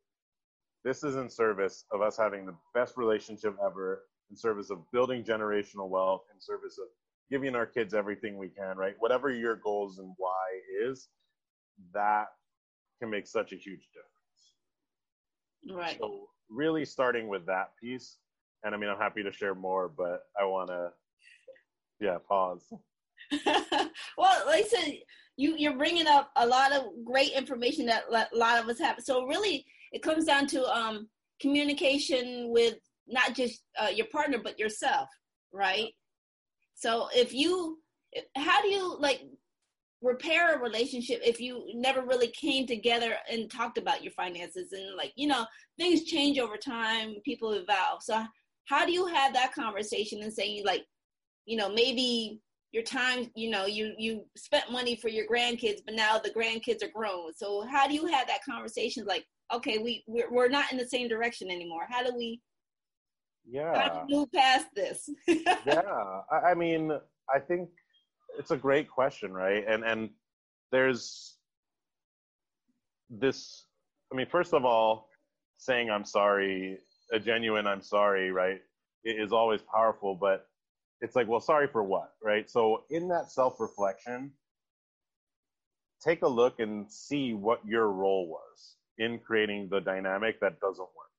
this 0.84 1.04
is 1.04 1.16
in 1.16 1.28
service 1.30 1.84
of 1.92 2.02
us 2.02 2.16
having 2.16 2.46
the 2.46 2.54
best 2.74 2.96
relationship 2.96 3.56
ever, 3.64 4.02
in 4.30 4.36
service 4.36 4.70
of 4.70 4.78
building 4.92 5.22
generational 5.22 5.88
wealth, 5.88 6.22
in 6.34 6.40
service 6.40 6.78
of 6.78 6.86
giving 7.30 7.54
our 7.54 7.66
kids 7.66 7.94
everything 7.94 8.36
we 8.36 8.48
can, 8.48 8.76
right? 8.76 8.94
Whatever 8.98 9.30
your 9.30 9.56
goals 9.56 9.98
and 9.98 10.14
why 10.18 10.88
is, 10.88 11.08
that 11.92 12.26
can 13.00 13.10
make 13.10 13.26
such 13.26 13.52
a 13.52 13.56
huge 13.56 13.88
difference. 13.92 15.78
Right. 15.78 15.98
So 15.98 16.28
really 16.50 16.84
starting 16.84 17.28
with 17.28 17.46
that 17.46 17.70
piece, 17.80 18.18
and 18.62 18.74
I 18.74 18.78
mean, 18.78 18.90
I'm 18.90 18.98
happy 18.98 19.22
to 19.22 19.32
share 19.32 19.54
more, 19.54 19.88
but 19.88 20.24
I 20.40 20.44
want 20.44 20.68
to, 20.68 20.90
yeah, 22.00 22.18
pause. 22.26 22.72
well, 24.16 24.46
like 24.46 24.64
I 24.64 24.68
said, 24.68 24.94
you 25.36 25.56
you're 25.56 25.76
bringing 25.76 26.06
up 26.06 26.30
a 26.36 26.46
lot 26.46 26.72
of 26.72 26.84
great 27.04 27.32
information 27.32 27.86
that 27.86 28.04
a 28.10 28.36
lot 28.36 28.62
of 28.62 28.68
us 28.68 28.78
have. 28.78 29.00
So 29.00 29.26
really, 29.26 29.66
it 29.92 30.02
comes 30.02 30.24
down 30.24 30.46
to 30.48 30.64
um, 30.66 31.08
communication 31.40 32.50
with 32.50 32.76
not 33.06 33.34
just 33.34 33.62
uh, 33.78 33.88
your 33.94 34.06
partner 34.06 34.38
but 34.42 34.58
yourself 34.58 35.08
right 35.52 35.90
so 36.74 37.08
if 37.14 37.32
you 37.32 37.78
how 38.36 38.62
do 38.62 38.68
you 38.68 38.96
like 38.98 39.22
repair 40.02 40.54
a 40.54 40.60
relationship 40.60 41.20
if 41.24 41.40
you 41.40 41.64
never 41.74 42.02
really 42.02 42.28
came 42.28 42.66
together 42.66 43.14
and 43.30 43.50
talked 43.50 43.78
about 43.78 44.02
your 44.02 44.12
finances? 44.12 44.72
And 44.72 44.96
like 44.96 45.12
you 45.16 45.26
know 45.26 45.46
things 45.78 46.04
change 46.04 46.38
over 46.38 46.56
time 46.56 47.16
people 47.24 47.52
evolve. 47.52 48.02
So 48.02 48.24
how 48.66 48.86
do 48.86 48.92
you 48.92 49.06
have 49.06 49.32
that 49.34 49.54
conversation 49.54 50.22
and 50.22 50.32
saying 50.32 50.64
like 50.64 50.84
you 51.46 51.56
know 51.56 51.68
maybe 51.68 52.40
your 52.72 52.82
time 52.82 53.30
you 53.36 53.50
know 53.50 53.66
you 53.66 53.94
you 53.98 54.24
spent 54.36 54.72
money 54.72 54.96
for 54.96 55.08
your 55.08 55.26
grandkids 55.26 55.80
but 55.86 55.94
now 55.94 56.18
the 56.18 56.30
grandkids 56.30 56.82
are 56.82 56.92
grown. 56.94 57.32
So 57.34 57.66
how 57.70 57.86
do 57.86 57.94
you 57.94 58.06
have 58.06 58.26
that 58.26 58.44
conversation? 58.48 59.06
Like 59.06 59.24
okay 59.52 59.78
we 59.78 60.04
we're, 60.06 60.48
not 60.48 60.72
in 60.72 60.78
the 60.78 60.88
same 60.88 61.08
direction 61.08 61.50
anymore. 61.50 61.86
How 61.88 62.02
do 62.02 62.14
we 62.16 62.40
yeah. 63.48 63.88
How 63.88 64.04
do 64.08 64.14
move 64.14 64.32
past 64.32 64.66
this. 64.74 65.08
Yeah. 65.66 65.82
I, 66.30 66.50
I 66.50 66.54
mean 66.54 66.92
i 67.34 67.38
think 67.38 67.68
it's 68.38 68.50
a 68.50 68.56
great 68.56 68.88
question 68.88 69.32
right? 69.32 69.64
And 69.66 69.84
and 69.84 70.10
there's 70.72 71.36
this 73.10 73.66
i 74.12 74.16
mean 74.16 74.26
first 74.26 74.54
of 74.54 74.64
all 74.64 75.08
saying 75.58 75.90
i'm 75.90 76.04
sorry 76.04 76.78
a 77.12 77.18
genuine 77.18 77.66
i'm 77.66 77.82
sorry 77.82 78.30
right 78.32 78.60
is 79.04 79.32
always 79.32 79.60
powerful 79.62 80.14
but 80.14 80.46
it's 81.00 81.14
like 81.14 81.28
well 81.28 81.40
sorry 81.40 81.68
for 81.68 81.82
what 81.82 82.12
right? 82.22 82.50
So 82.50 82.84
in 82.90 83.08
that 83.08 83.30
self-reflection 83.30 84.32
take 86.02 86.22
a 86.22 86.28
look 86.28 86.60
and 86.60 86.90
see 86.90 87.32
what 87.34 87.60
your 87.66 87.88
role 87.88 88.28
was 88.28 88.76
in 88.98 89.18
creating 89.18 89.68
the 89.70 89.80
dynamic 89.80 90.40
that 90.40 90.60
doesn't 90.60 90.88
work 90.96 91.13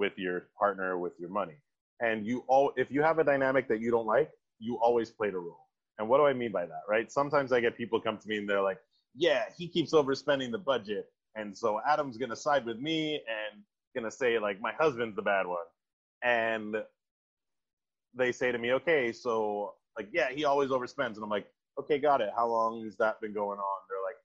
with 0.00 0.14
your 0.16 0.48
partner 0.58 0.98
with 0.98 1.12
your 1.20 1.28
money. 1.28 1.58
And 2.00 2.26
you 2.26 2.42
all 2.48 2.72
if 2.76 2.90
you 2.90 3.02
have 3.02 3.18
a 3.18 3.24
dynamic 3.24 3.68
that 3.68 3.80
you 3.80 3.90
don't 3.90 4.06
like 4.06 4.30
you 4.58 4.78
always 4.78 5.10
played 5.10 5.34
a 5.34 5.38
role. 5.38 5.66
And 5.98 6.08
what 6.08 6.16
do 6.18 6.24
i 6.24 6.32
mean 6.32 6.50
by 6.50 6.64
that 6.66 6.82
right? 6.88 7.12
Sometimes 7.12 7.52
i 7.52 7.60
get 7.60 7.76
people 7.76 8.00
come 8.00 8.16
to 8.18 8.28
me 8.28 8.38
and 8.38 8.48
they're 8.48 8.62
like 8.62 8.80
yeah 9.14 9.42
he 9.56 9.68
keeps 9.68 9.92
overspending 9.92 10.50
the 10.50 10.58
budget 10.72 11.06
and 11.36 11.56
so 11.56 11.80
adam's 11.86 12.16
gonna 12.16 12.36
side 12.36 12.64
with 12.64 12.78
me 12.78 13.14
and 13.36 13.62
gonna 13.94 14.10
say 14.10 14.38
like 14.38 14.60
my 14.60 14.72
husband's 14.72 15.14
the 15.14 15.22
bad 15.22 15.46
one. 15.46 15.68
And 16.22 16.76
they 18.20 18.32
say 18.32 18.50
to 18.50 18.58
me 18.58 18.72
okay 18.72 19.12
so 19.12 19.74
like 19.98 20.08
yeah 20.12 20.30
he 20.30 20.44
always 20.46 20.70
overspends. 20.70 21.16
And 21.16 21.24
i'm 21.24 21.34
like 21.38 21.48
okay 21.78 21.98
got 21.98 22.22
it. 22.22 22.30
How 22.34 22.46
long 22.48 22.82
has 22.84 22.96
that 22.96 23.20
been 23.20 23.34
going 23.34 23.58
on? 23.58 23.78
They're 23.88 24.06
like 24.10 24.18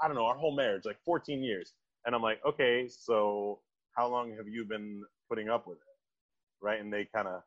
i 0.00 0.08
don't 0.08 0.16
know 0.16 0.28
our 0.30 0.40
whole 0.42 0.56
marriage 0.56 0.84
like 0.86 1.00
14 1.04 1.42
years. 1.42 1.74
And 2.06 2.14
i'm 2.14 2.22
like 2.22 2.40
okay 2.50 2.88
so 2.88 3.60
how 3.94 4.08
long 4.08 4.34
have 4.36 4.48
you 4.48 4.64
been 4.64 5.02
putting 5.28 5.48
up 5.48 5.66
with 5.66 5.78
it? 5.78 6.64
Right? 6.64 6.80
And 6.80 6.92
they 6.92 7.08
kind 7.14 7.28
of 7.28 7.42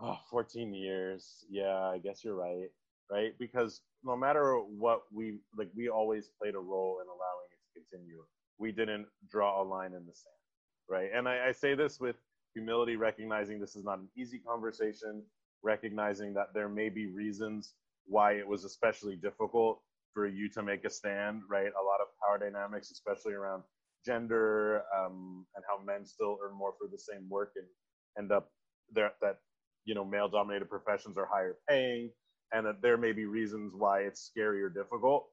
oh 0.00 0.18
14 0.30 0.74
years. 0.74 1.44
Yeah 1.50 1.78
i 1.80 1.98
guess 1.98 2.24
you're 2.24 2.36
right. 2.36 2.70
Right? 3.10 3.34
Because 3.38 3.82
no 4.04 4.16
matter 4.16 4.56
what 4.56 5.02
we 5.12 5.38
like 5.56 5.70
we 5.76 5.88
always 5.88 6.30
played 6.40 6.54
a 6.54 6.58
role 6.58 6.98
in 7.02 7.08
allowing 7.08 7.48
it 7.52 7.60
to 7.80 7.80
continue. 7.80 8.24
We 8.58 8.72
didn't 8.72 9.06
draw 9.30 9.62
a 9.62 9.64
line 9.64 9.92
in 9.92 10.06
the 10.06 10.14
sand. 10.14 10.34
Right? 10.88 11.10
And 11.14 11.28
i, 11.28 11.48
I 11.48 11.52
say 11.52 11.74
this 11.74 12.00
with 12.00 12.16
humility 12.54 12.96
recognizing 12.96 13.60
this 13.60 13.76
is 13.76 13.84
not 13.84 13.98
an 13.98 14.08
easy 14.16 14.38
conversation 14.38 15.22
recognizing 15.62 16.34
that 16.34 16.48
there 16.54 16.68
may 16.68 16.88
be 16.88 17.06
reasons 17.06 17.74
why 18.06 18.32
it 18.32 18.46
was 18.46 18.64
especially 18.64 19.16
difficult 19.16 19.80
for 20.14 20.26
you 20.26 20.48
to 20.48 20.62
make 20.62 20.84
a 20.84 20.90
stand 20.90 21.42
right? 21.50 21.66
A 21.80 21.84
lot 21.84 22.00
of 22.00 22.08
power 22.22 22.38
dynamics 22.38 22.90
especially 22.90 23.34
around 23.34 23.62
gender 24.06 24.82
um, 24.96 25.44
and 25.56 25.64
how 25.68 25.84
men 25.84 26.06
still 26.06 26.38
earn 26.44 26.56
more 26.56 26.74
for 26.78 26.88
the 26.90 26.98
same 26.98 27.28
work 27.28 27.52
and 27.56 27.66
end 28.18 28.32
up 28.32 28.50
there 28.92 29.12
that 29.20 29.38
you 29.84 29.94
know 29.94 30.04
male 30.04 30.28
dominated 30.28 30.70
professions 30.70 31.18
are 31.18 31.28
higher 31.30 31.56
paying 31.68 32.10
and 32.52 32.64
that 32.66 32.80
there 32.80 32.96
may 32.96 33.12
be 33.12 33.26
reasons 33.26 33.74
why 33.76 34.00
it's 34.00 34.22
scary 34.22 34.62
or 34.62 34.68
difficult 34.70 35.26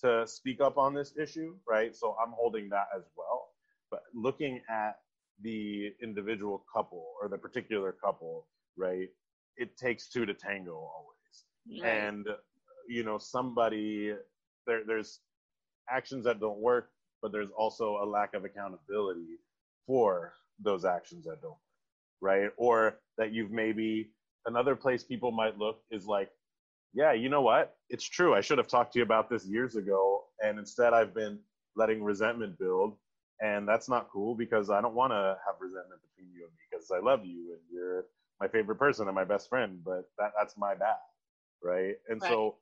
to 0.00 0.26
speak 0.26 0.60
up 0.60 0.78
on 0.78 0.94
this 0.94 1.14
issue 1.20 1.54
right? 1.68 1.96
So 1.96 2.16
i'm 2.24 2.32
holding 2.32 2.68
that 2.70 2.86
as 2.96 3.04
well. 3.16 3.48
But 3.90 4.02
looking 4.14 4.60
at 4.70 4.96
the 5.42 5.92
individual 6.02 6.64
couple 6.74 7.04
or 7.20 7.28
the 7.28 7.38
particular 7.38 7.92
couple 7.92 8.46
right 8.78 9.08
it 9.56 9.76
takes 9.76 10.08
two 10.08 10.24
to 10.26 10.34
tango 10.34 10.74
always. 10.74 11.44
And 11.84 12.26
you 12.88 13.04
know 13.04 13.18
somebody 13.18 14.14
there 14.66 14.82
there's 14.86 15.20
actions 15.90 16.24
that 16.24 16.40
don't 16.40 16.60
work 16.60 16.91
but 17.22 17.32
there's 17.32 17.50
also 17.56 17.98
a 18.02 18.06
lack 18.06 18.34
of 18.34 18.44
accountability 18.44 19.38
for 19.86 20.34
those 20.58 20.84
actions 20.84 21.24
that 21.24 21.40
don't 21.40 21.54
right? 22.20 22.50
Or 22.56 22.98
that 23.18 23.32
you've 23.32 23.50
maybe 23.50 24.10
another 24.46 24.76
place 24.76 25.02
people 25.02 25.32
might 25.32 25.58
look 25.58 25.80
is 25.90 26.06
like 26.06 26.30
yeah 26.94 27.12
you 27.12 27.28
know 27.28 27.42
what? 27.42 27.76
It's 27.88 28.04
true. 28.04 28.34
I 28.34 28.40
should 28.40 28.58
have 28.58 28.68
talked 28.68 28.92
to 28.94 28.98
you 28.98 29.04
about 29.04 29.30
this 29.30 29.46
years 29.46 29.76
ago 29.76 30.24
and 30.42 30.58
instead 30.58 30.92
i've 30.92 31.14
been 31.14 31.38
letting 31.76 32.02
resentment 32.02 32.58
build 32.58 32.96
and 33.40 33.66
that's 33.66 33.88
not 33.88 34.08
cool 34.12 34.34
because 34.34 34.70
i 34.70 34.80
don't 34.80 34.94
want 34.94 35.12
to 35.12 35.36
have 35.46 35.56
resentment 35.60 36.00
between 36.02 36.32
you 36.34 36.44
and 36.44 36.52
me 36.52 36.58
because 36.70 36.90
i 36.90 36.98
love 36.98 37.24
you 37.24 37.52
and 37.52 37.60
you're 37.72 38.06
my 38.40 38.48
favorite 38.48 38.76
person 38.76 39.06
and 39.06 39.14
my 39.14 39.24
best 39.24 39.48
friend 39.48 39.78
but 39.84 40.04
that, 40.18 40.32
that's 40.36 40.56
my 40.58 40.74
bad 40.74 40.96
right? 41.62 41.94
And 42.08 42.20
right. 42.20 42.30
so 42.30 42.56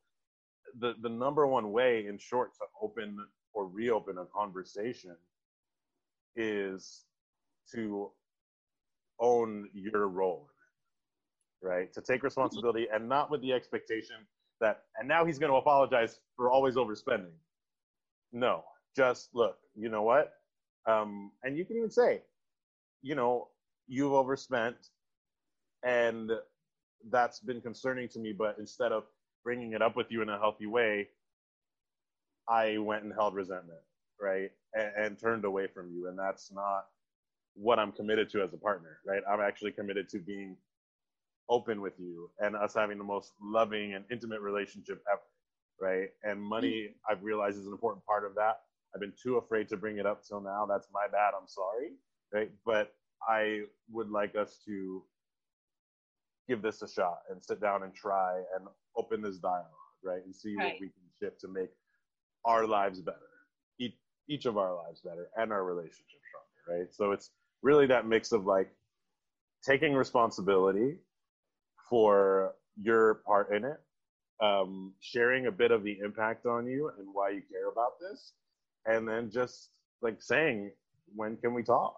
the 0.78 0.94
the 1.02 1.08
number 1.08 1.46
one 1.46 1.72
way 1.72 2.06
in 2.06 2.18
short 2.18 2.54
to 2.54 2.64
open 2.82 3.16
or 3.52 3.66
reopen 3.66 4.18
a 4.18 4.24
conversation 4.26 5.16
is 6.36 7.04
to 7.72 8.10
own 9.20 9.68
your 9.72 10.08
role 10.08 10.48
right? 11.62 11.92
To 11.92 12.00
take 12.00 12.22
responsibility 12.22 12.88
and 12.92 13.08
not 13.08 13.30
with 13.30 13.42
the 13.42 13.52
expectation 13.52 14.16
that 14.60 14.84
and 14.98 15.08
now 15.08 15.24
he's 15.24 15.38
going 15.38 15.50
to 15.50 15.56
apologize 15.56 16.20
for 16.36 16.50
always 16.50 16.76
overspending. 16.76 17.32
No 18.32 18.64
just 18.96 19.30
look 19.34 19.56
you 19.76 19.88
know 19.88 20.02
what? 20.02 20.32
Um, 20.86 21.32
and 21.44 21.56
you 21.56 21.64
can 21.64 21.76
even 21.76 21.90
say 21.90 22.22
you 23.02 23.14
know 23.14 23.48
you've 23.86 24.12
overspent 24.12 24.76
and 25.82 26.30
that's 27.10 27.40
been 27.40 27.60
concerning 27.60 28.08
to 28.08 28.18
me 28.18 28.32
but 28.32 28.56
instead 28.58 28.92
of 28.92 29.04
bringing 29.42 29.72
it 29.72 29.82
up 29.82 29.96
with 29.96 30.06
you 30.10 30.22
in 30.22 30.28
a 30.28 30.38
healthy 30.38 30.66
way 30.66 31.08
I 32.50 32.78
went 32.78 33.04
and 33.04 33.12
held 33.12 33.34
resentment, 33.34 33.80
right? 34.20 34.50
And, 34.74 34.92
and, 34.96 35.18
turned 35.18 35.44
away 35.44 35.66
from 35.66 35.90
you. 35.92 36.08
And 36.08 36.18
that's 36.18 36.52
not 36.52 36.86
what 37.54 37.78
I'm 37.78 37.92
committed 37.92 38.28
to 38.30 38.42
as 38.42 38.52
a 38.52 38.56
partner, 38.56 38.98
right? 39.06 39.22
I'm 39.30 39.40
actually 39.40 39.72
committed 39.72 40.08
to 40.10 40.18
being 40.18 40.56
open 41.48 41.80
with 41.80 41.94
you 41.98 42.30
and 42.38 42.56
us 42.56 42.74
having 42.74 42.98
the 42.98 43.04
most 43.04 43.32
loving 43.42 43.94
and 43.94 44.04
intimate 44.10 44.40
relationship 44.40 45.02
ever, 45.10 45.20
right? 45.80 46.08
And 46.22 46.40
money, 46.40 46.90
I've 47.08 47.22
realized, 47.22 47.58
is 47.58 47.66
an 47.66 47.72
important 47.72 48.04
part 48.04 48.24
of 48.24 48.34
that. 48.36 48.60
I've 48.94 49.00
been 49.00 49.12
too 49.20 49.36
afraid 49.36 49.68
to 49.68 49.76
bring 49.76 49.98
it 49.98 50.06
up 50.06 50.24
till 50.24 50.40
now. 50.40 50.66
That's 50.68 50.88
my 50.92 51.06
bad. 51.10 51.32
I'm 51.40 51.46
sorry, 51.46 51.92
right? 52.32 52.50
But 52.64 52.92
I 53.28 53.62
would 53.90 54.10
like 54.10 54.34
us 54.36 54.58
to 54.66 55.02
give 56.48 56.62
this 56.62 56.82
a 56.82 56.88
shot 56.88 57.20
and 57.30 57.44
sit 57.44 57.60
down 57.60 57.84
and 57.84 57.94
try 57.94 58.38
and 58.56 58.66
open 58.96 59.22
this 59.22 59.38
dialogue, 59.38 59.66
right? 60.02 60.24
And 60.24 60.34
see 60.34 60.56
right. 60.56 60.72
what 60.72 60.80
we 60.80 60.88
can 60.88 61.02
shift 61.20 61.40
to 61.42 61.48
make 61.48 61.70
our 62.44 62.66
lives 62.66 63.00
better, 63.00 63.18
each, 63.78 63.94
each 64.28 64.46
of 64.46 64.56
our 64.56 64.74
lives 64.74 65.00
better, 65.00 65.28
and 65.36 65.52
our 65.52 65.64
relationship 65.64 66.20
stronger, 66.28 66.80
right? 66.80 66.94
So 66.94 67.12
it's 67.12 67.30
really 67.62 67.86
that 67.86 68.06
mix 68.06 68.32
of 68.32 68.46
like 68.46 68.70
taking 69.66 69.94
responsibility 69.94 70.96
for 71.88 72.54
your 72.80 73.14
part 73.26 73.54
in 73.54 73.64
it, 73.64 73.80
um, 74.42 74.94
sharing 75.00 75.46
a 75.46 75.52
bit 75.52 75.70
of 75.70 75.82
the 75.84 75.98
impact 76.02 76.46
on 76.46 76.66
you 76.66 76.90
and 76.98 77.08
why 77.12 77.30
you 77.30 77.42
care 77.50 77.70
about 77.70 77.92
this, 78.00 78.32
and 78.86 79.06
then 79.06 79.30
just 79.30 79.70
like 80.00 80.22
saying, 80.22 80.70
when 81.14 81.36
can 81.36 81.52
we 81.52 81.62
talk? 81.62 81.96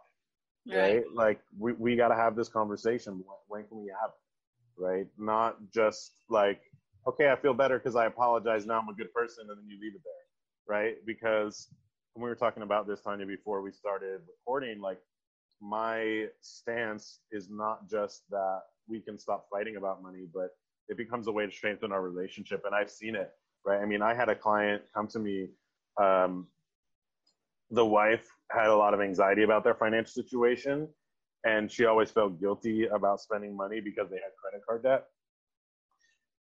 Right? 0.66 0.94
right? 0.94 1.02
Like 1.14 1.40
we, 1.58 1.72
we 1.72 1.96
got 1.96 2.08
to 2.08 2.16
have 2.16 2.34
this 2.34 2.48
conversation. 2.48 3.22
When 3.48 3.64
can 3.64 3.82
we 3.82 3.92
have 4.00 4.10
it? 4.10 4.82
Right? 4.82 5.06
Not 5.18 5.58
just 5.72 6.12
like, 6.30 6.60
okay, 7.06 7.30
I 7.30 7.36
feel 7.36 7.54
better 7.54 7.78
because 7.78 7.94
I 7.94 8.06
apologize. 8.06 8.66
Now 8.66 8.80
I'm 8.80 8.88
a 8.88 8.94
good 8.94 9.12
person, 9.12 9.46
and 9.48 9.58
then 9.58 9.66
you 9.68 9.78
leave 9.80 9.94
it 9.94 10.02
there 10.04 10.21
right? 10.72 10.96
Because 11.04 11.68
when 12.14 12.22
we 12.24 12.30
were 12.30 12.40
talking 12.44 12.62
about 12.62 12.86
this, 12.86 13.02
Tanya, 13.02 13.26
before 13.26 13.60
we 13.60 13.72
started 13.72 14.20
recording, 14.26 14.80
like 14.80 15.00
my 15.60 16.24
stance 16.40 17.20
is 17.30 17.50
not 17.50 17.90
just 17.90 18.22
that 18.30 18.60
we 18.88 18.98
can 19.00 19.18
stop 19.18 19.44
fighting 19.52 19.76
about 19.76 20.02
money, 20.02 20.24
but 20.32 20.48
it 20.88 20.96
becomes 20.96 21.26
a 21.26 21.32
way 21.32 21.44
to 21.44 21.52
strengthen 21.52 21.92
our 21.92 22.00
relationship. 22.00 22.62
And 22.64 22.74
I've 22.74 22.90
seen 22.90 23.14
it, 23.16 23.30
right? 23.66 23.82
I 23.82 23.84
mean, 23.84 24.00
I 24.00 24.14
had 24.14 24.30
a 24.30 24.34
client 24.34 24.80
come 24.94 25.08
to 25.08 25.18
me. 25.18 25.50
Um, 26.02 26.46
the 27.70 27.84
wife 27.84 28.26
had 28.50 28.68
a 28.68 28.76
lot 28.76 28.94
of 28.94 29.00
anxiety 29.02 29.42
about 29.42 29.64
their 29.64 29.74
financial 29.74 30.12
situation, 30.22 30.88
and 31.44 31.70
she 31.70 31.84
always 31.84 32.10
felt 32.10 32.40
guilty 32.40 32.86
about 32.86 33.20
spending 33.20 33.54
money 33.54 33.80
because 33.80 34.08
they 34.08 34.20
had 34.26 34.32
credit 34.40 34.62
card 34.66 34.82
debt. 34.84 35.04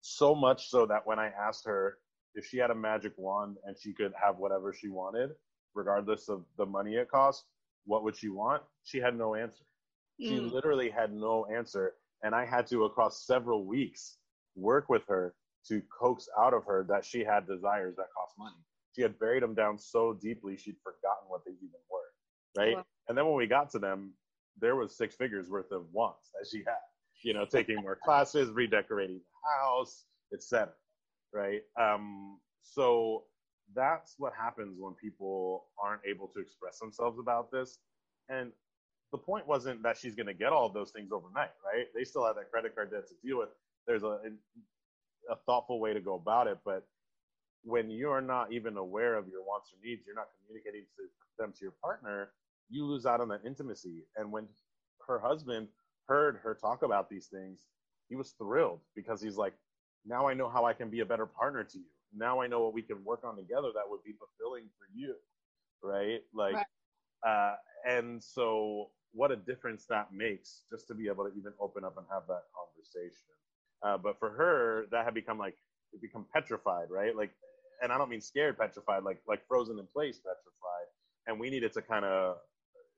So 0.00 0.34
much 0.34 0.70
so 0.70 0.86
that 0.86 1.06
when 1.06 1.18
I 1.18 1.28
asked 1.46 1.66
her, 1.66 1.98
if 2.34 2.46
she 2.46 2.58
had 2.58 2.70
a 2.70 2.74
magic 2.74 3.12
wand 3.16 3.56
and 3.64 3.76
she 3.78 3.92
could 3.92 4.12
have 4.20 4.38
whatever 4.38 4.72
she 4.72 4.88
wanted, 4.88 5.30
regardless 5.74 6.28
of 6.28 6.44
the 6.58 6.66
money 6.66 6.96
it 6.96 7.10
cost, 7.10 7.44
what 7.86 8.02
would 8.04 8.16
she 8.16 8.28
want? 8.28 8.62
She 8.84 8.98
had 8.98 9.16
no 9.16 9.34
answer. 9.34 9.64
Mm. 10.20 10.28
She 10.28 10.40
literally 10.40 10.90
had 10.90 11.12
no 11.12 11.46
answer. 11.46 11.94
And 12.22 12.34
I 12.34 12.44
had 12.44 12.66
to, 12.68 12.84
across 12.84 13.26
several 13.26 13.64
weeks, 13.64 14.16
work 14.56 14.88
with 14.88 15.02
her 15.08 15.34
to 15.68 15.82
coax 15.98 16.28
out 16.38 16.54
of 16.54 16.64
her 16.64 16.84
that 16.88 17.04
she 17.04 17.20
had 17.20 17.46
desires 17.46 17.96
that 17.96 18.06
cost 18.16 18.34
money. 18.38 18.56
She 18.94 19.02
had 19.02 19.18
buried 19.18 19.42
them 19.42 19.54
down 19.54 19.78
so 19.78 20.12
deeply 20.12 20.56
she'd 20.56 20.76
forgotten 20.82 21.28
what 21.28 21.44
they 21.44 21.52
even 21.52 21.70
were. 21.90 22.62
Right. 22.62 22.76
Wow. 22.76 22.84
And 23.08 23.18
then 23.18 23.26
when 23.26 23.36
we 23.36 23.46
got 23.46 23.70
to 23.70 23.78
them, 23.78 24.12
there 24.60 24.76
was 24.76 24.96
six 24.96 25.16
figures 25.16 25.50
worth 25.50 25.72
of 25.72 25.86
wants 25.92 26.30
that 26.32 26.48
she 26.48 26.58
had, 26.58 26.76
you 27.22 27.34
know, 27.34 27.44
taking 27.44 27.76
more 27.76 27.98
classes, 28.02 28.50
redecorating 28.50 29.16
the 29.16 29.64
house, 29.64 30.04
etc 30.32 30.72
right? 31.34 31.62
Um, 31.80 32.38
so 32.62 33.24
that's 33.74 34.16
what 34.18 34.34
happens 34.38 34.78
when 34.80 34.94
people 34.94 35.66
aren't 35.82 36.02
able 36.06 36.28
to 36.28 36.40
express 36.40 36.80
themselves 36.80 37.18
about 37.20 37.52
this. 37.52 37.78
And 38.30 38.52
the 39.12 39.18
point 39.18 39.46
wasn't 39.48 39.82
that 39.84 39.98
she's 39.98 40.16
going 40.16 40.28
to 40.28 40.34
get 40.34 40.52
all 40.52 40.70
those 40.70 40.92
things 40.92 41.12
overnight, 41.12 41.50
right? 41.64 41.86
They 41.96 42.04
still 42.04 42.26
have 42.26 42.36
that 42.36 42.50
credit 42.52 42.76
card 42.76 42.92
debt 42.92 43.08
to 43.08 43.14
deal 43.28 43.38
with. 43.38 43.50
There's 43.86 44.04
a 44.04 44.20
a 45.30 45.36
thoughtful 45.46 45.80
way 45.80 45.94
to 45.94 46.00
go 46.00 46.16
about 46.16 46.48
it, 46.48 46.58
but 46.64 46.86
when 47.64 47.90
you're 47.90 48.20
not 48.20 48.52
even 48.52 48.76
aware 48.76 49.16
of 49.16 49.28
your 49.28 49.42
wants 49.42 49.72
or 49.72 49.76
needs, 49.86 50.04
you're 50.06 50.16
not 50.16 50.28
communicating 50.46 50.86
to 50.96 51.04
them 51.38 51.52
to 51.52 51.62
your 51.62 51.74
partner, 51.82 52.30
you 52.70 52.84
lose 52.86 53.06
out 53.06 53.20
on 53.20 53.28
that 53.28 53.42
intimacy. 53.46 54.04
And 54.16 54.32
when 54.32 54.48
her 55.06 55.18
husband 55.18 55.68
heard 56.08 56.38
her 56.42 56.54
talk 56.54 56.82
about 56.82 57.10
these 57.10 57.26
things, 57.26 57.62
he 58.08 58.16
was 58.16 58.32
thrilled 58.38 58.80
because 58.94 59.22
he's 59.22 59.36
like, 59.36 59.54
now 60.06 60.28
I 60.28 60.34
know 60.34 60.48
how 60.48 60.64
I 60.64 60.72
can 60.72 60.90
be 60.90 61.00
a 61.00 61.06
better 61.06 61.26
partner 61.26 61.64
to 61.64 61.78
you. 61.78 61.84
Now 62.16 62.40
I 62.40 62.46
know 62.46 62.60
what 62.60 62.74
we 62.74 62.82
can 62.82 63.04
work 63.04 63.24
on 63.24 63.36
together 63.36 63.68
that 63.74 63.88
would 63.88 64.02
be 64.04 64.12
fulfilling 64.12 64.64
for 64.78 64.86
you. 64.94 65.14
Right. 65.82 66.22
Like, 66.32 66.54
right. 66.54 66.66
Uh, 67.26 67.56
and 67.88 68.22
so 68.22 68.90
what 69.12 69.30
a 69.30 69.36
difference 69.36 69.86
that 69.86 70.12
makes 70.12 70.62
just 70.70 70.86
to 70.88 70.94
be 70.94 71.08
able 71.08 71.24
to 71.24 71.30
even 71.36 71.52
open 71.60 71.84
up 71.84 71.96
and 71.96 72.06
have 72.10 72.22
that 72.28 72.42
conversation. 72.54 73.28
Uh, 73.82 73.98
but 73.98 74.18
for 74.18 74.30
her, 74.30 74.86
that 74.90 75.04
had 75.04 75.14
become 75.14 75.38
like, 75.38 75.56
it 75.92 76.00
become 76.00 76.26
petrified, 76.32 76.88
right? 76.90 77.14
Like, 77.14 77.30
and 77.82 77.92
I 77.92 77.98
don't 77.98 78.10
mean 78.10 78.20
scared 78.20 78.58
petrified, 78.58 79.04
like, 79.04 79.20
like 79.28 79.46
frozen 79.46 79.78
in 79.78 79.86
place 79.86 80.18
petrified. 80.18 80.88
And 81.26 81.38
we 81.38 81.50
needed 81.50 81.72
to 81.74 81.82
kind 81.82 82.04
of 82.04 82.36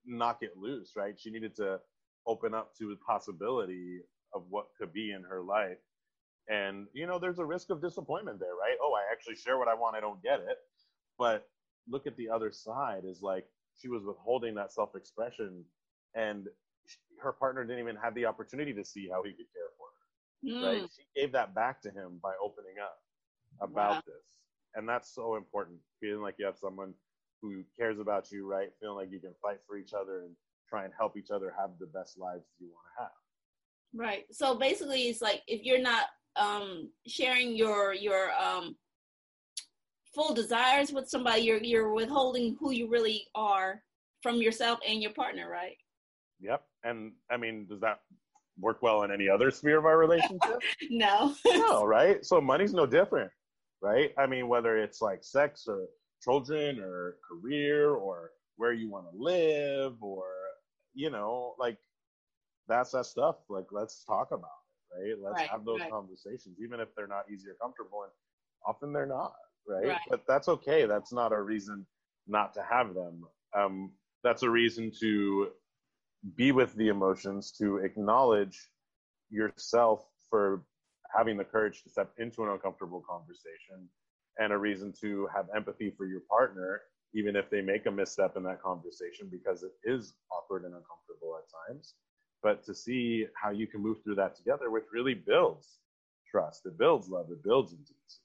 knock 0.05 0.39
it 0.43 0.57
loose, 0.57 0.93
right? 0.97 1.15
She 1.19 1.31
needed 1.31 1.57
to 1.57 1.81
open 2.27 2.55
up 2.55 2.75
to 2.79 2.89
the 2.89 2.97
possibility 2.97 4.01
of 4.35 4.45
what 4.51 4.67
could 4.79 4.93
be 4.93 5.13
in 5.13 5.23
her 5.23 5.43
life. 5.43 5.79
And, 6.49 6.87
you 6.93 7.07
know, 7.07 7.19
there's 7.19 7.38
a 7.38 7.45
risk 7.45 7.71
of 7.71 7.83
disappointment 7.83 8.38
there, 8.38 8.55
right? 8.55 8.76
Oh, 8.81 8.95
I 8.95 9.12
actually 9.12 9.35
share 9.37 9.59
what 9.59 9.69
I 9.69 9.75
want, 9.75 9.97
I 9.97 10.00
don't 10.00 10.23
get 10.23 10.41
it. 10.41 10.59
But 11.19 11.49
look 11.88 12.07
at 12.07 12.17
the 12.17 12.29
other 12.29 12.53
side 12.53 13.03
is 13.05 13.23
like 13.23 13.47
she 13.81 13.88
was 13.88 14.05
withholding 14.05 14.55
that 14.55 14.73
self 14.73 14.95
expression, 14.95 15.65
and 16.15 16.47
her 17.21 17.33
partner 17.33 17.65
didn't 17.65 17.81
even 17.81 17.97
have 17.97 18.15
the 18.15 18.26
opportunity 18.26 18.73
to 18.73 18.85
see 18.85 19.09
how 19.11 19.23
he 19.23 19.31
could 19.31 19.47
care 19.53 19.71
for 19.76 19.87
her, 19.93 20.61
mm. 20.61 20.81
right? 20.81 20.91
She 20.95 21.21
gave 21.21 21.33
that 21.33 21.55
back 21.55 21.81
to 21.83 21.91
him 21.91 22.21
by 22.23 22.33
opening 22.43 22.76
up 22.83 22.99
about 23.61 24.05
this. 24.05 24.15
And 24.75 24.88
that's 24.88 25.15
so 25.15 25.37
important, 25.37 25.79
feeling 26.00 26.23
like 26.23 26.37
you 26.38 26.47
have 26.47 26.59
someone 26.59 26.93
who 27.41 27.65
cares 27.79 27.99
about 27.99 28.31
you, 28.31 28.47
right? 28.47 28.69
Feeling 28.81 28.97
like 28.97 29.11
you 29.11 29.21
can 29.21 29.35
fight 29.43 29.59
for 29.67 29.79
each 29.79 29.93
other 29.95 30.21
and 30.21 30.37
try 30.69 30.85
and 30.85 30.93
help 30.99 31.17
each 31.17 31.31
other 31.31 31.53
have 31.59 31.71
the 31.81 31.87
best 31.87 32.19
lives 32.19 32.45
you 32.59 32.69
want 32.69 32.87
to 32.97 33.03
have. 33.03 33.12
Right. 33.95 34.25
So 34.31 34.59
basically, 34.59 35.05
it's 35.05 35.23
like 35.23 35.43
if 35.47 35.65
you're 35.65 35.81
not 35.81 36.07
um, 36.37 36.90
sharing 37.07 37.57
your 37.57 37.95
your 37.95 38.31
um, 38.33 38.76
full 40.14 40.35
desires 40.35 40.93
with 40.93 41.09
somebody, 41.09 41.43
you're 41.43 41.62
you're 41.62 41.93
withholding 41.93 42.57
who 42.59 42.71
you 42.73 42.88
really 42.88 43.26
are 43.35 43.83
from 44.23 44.37
yourself 44.37 44.78
and 44.87 45.02
your 45.02 45.12
partner, 45.12 45.49
right? 45.50 45.76
Yep. 46.40 46.62
And 46.85 47.12
I 47.31 47.37
mean, 47.37 47.66
does 47.69 47.81
that 47.81 48.00
work 48.59 48.83
well 48.83 49.02
in 49.02 49.11
any 49.11 49.28
other 49.28 49.50
sphere 49.50 49.78
of 49.78 49.85
our 49.85 49.99
relationship? 49.99 50.61
no. 50.90 51.35
no, 51.47 51.85
right? 51.85 52.25
So 52.25 52.40
money's 52.40 52.75
no 52.75 52.87
different, 52.87 53.31
right? 53.83 54.12
I 54.19 54.26
mean, 54.26 54.49
whether 54.49 54.76
it's 54.78 55.00
like 55.00 55.23
sex 55.23 55.66
or 55.69 55.87
children 56.23 56.81
or 56.81 57.16
career 57.28 57.90
or 57.90 58.31
where 58.57 58.73
you 58.73 58.90
want 58.90 59.07
to 59.11 59.23
live 59.23 60.02
or 60.02 60.25
you 60.95 61.11
know, 61.11 61.55
like 61.59 61.76
that's 62.69 62.90
that 62.93 63.07
stuff. 63.07 63.37
Like, 63.49 63.66
let's 63.71 64.02
talk 64.05 64.28
about 64.33 64.50
right? 64.95 65.14
Let's 65.23 65.40
right, 65.40 65.50
have 65.50 65.64
those 65.64 65.81
right. 65.81 65.90
conversations, 65.90 66.59
even 66.62 66.81
if 66.81 66.88
they're 66.95 67.07
not 67.07 67.25
easy 67.33 67.49
or 67.49 67.55
comfortable. 67.61 68.02
And 68.02 68.12
often 68.66 68.93
they're 68.93 69.07
not, 69.07 69.35
right? 69.69 69.87
right? 69.87 70.00
But 70.09 70.25
that's 70.26 70.49
okay. 70.49 70.87
That's 70.87 71.12
not 71.12 71.33
a 71.33 71.40
reason 71.40 71.87
not 72.26 72.55
to 72.55 72.62
have 72.62 72.94
them. 72.94 73.25
Um, 73.57 73.92
that's 74.22 74.42
a 74.42 74.51
reason 74.51 74.90
to 75.01 75.49
be 76.35 76.53
with 76.53 76.75
the 76.75 76.88
emotions, 76.88 77.53
to 77.53 77.79
acknowledge 77.79 78.59
yourself 79.31 80.05
for 80.29 80.62
having 81.14 81.37
the 81.37 81.44
courage 81.44 81.83
to 81.83 81.88
step 81.88 82.12
into 82.18 82.42
an 82.42 82.51
uncomfortable 82.51 83.03
conversation 83.09 83.88
and 84.38 84.53
a 84.53 84.59
reason 84.59 84.92
to 85.01 85.29
have 85.35 85.46
empathy 85.55 85.90
for 85.96 86.07
your 86.07 86.20
partner 86.29 86.81
even 87.14 87.37
if 87.37 87.49
they 87.51 87.62
make 87.62 87.87
a 87.87 87.90
misstep 87.90 88.37
in 88.37 88.42
that 88.42 88.62
conversation 88.62 89.29
because 89.31 89.62
it 89.62 89.72
is 89.85 90.14
awkward 90.31 90.64
and 90.64 90.75
uncomfortable 90.75 91.38
at 91.38 91.72
times 91.72 91.94
but 92.46 92.64
to 92.64 92.74
see 92.74 93.26
how 93.35 93.50
you 93.50 93.66
can 93.66 93.82
move 93.82 93.98
through 94.04 94.14
that 94.14 94.37
together 94.37 94.70
which 94.70 94.85
really 94.92 95.14
builds 95.14 95.66
trust. 96.30 96.64
It 96.64 96.78
builds 96.78 97.09
love. 97.09 97.26
It 97.30 97.42
builds 97.42 97.72
intimacy. 97.72 98.22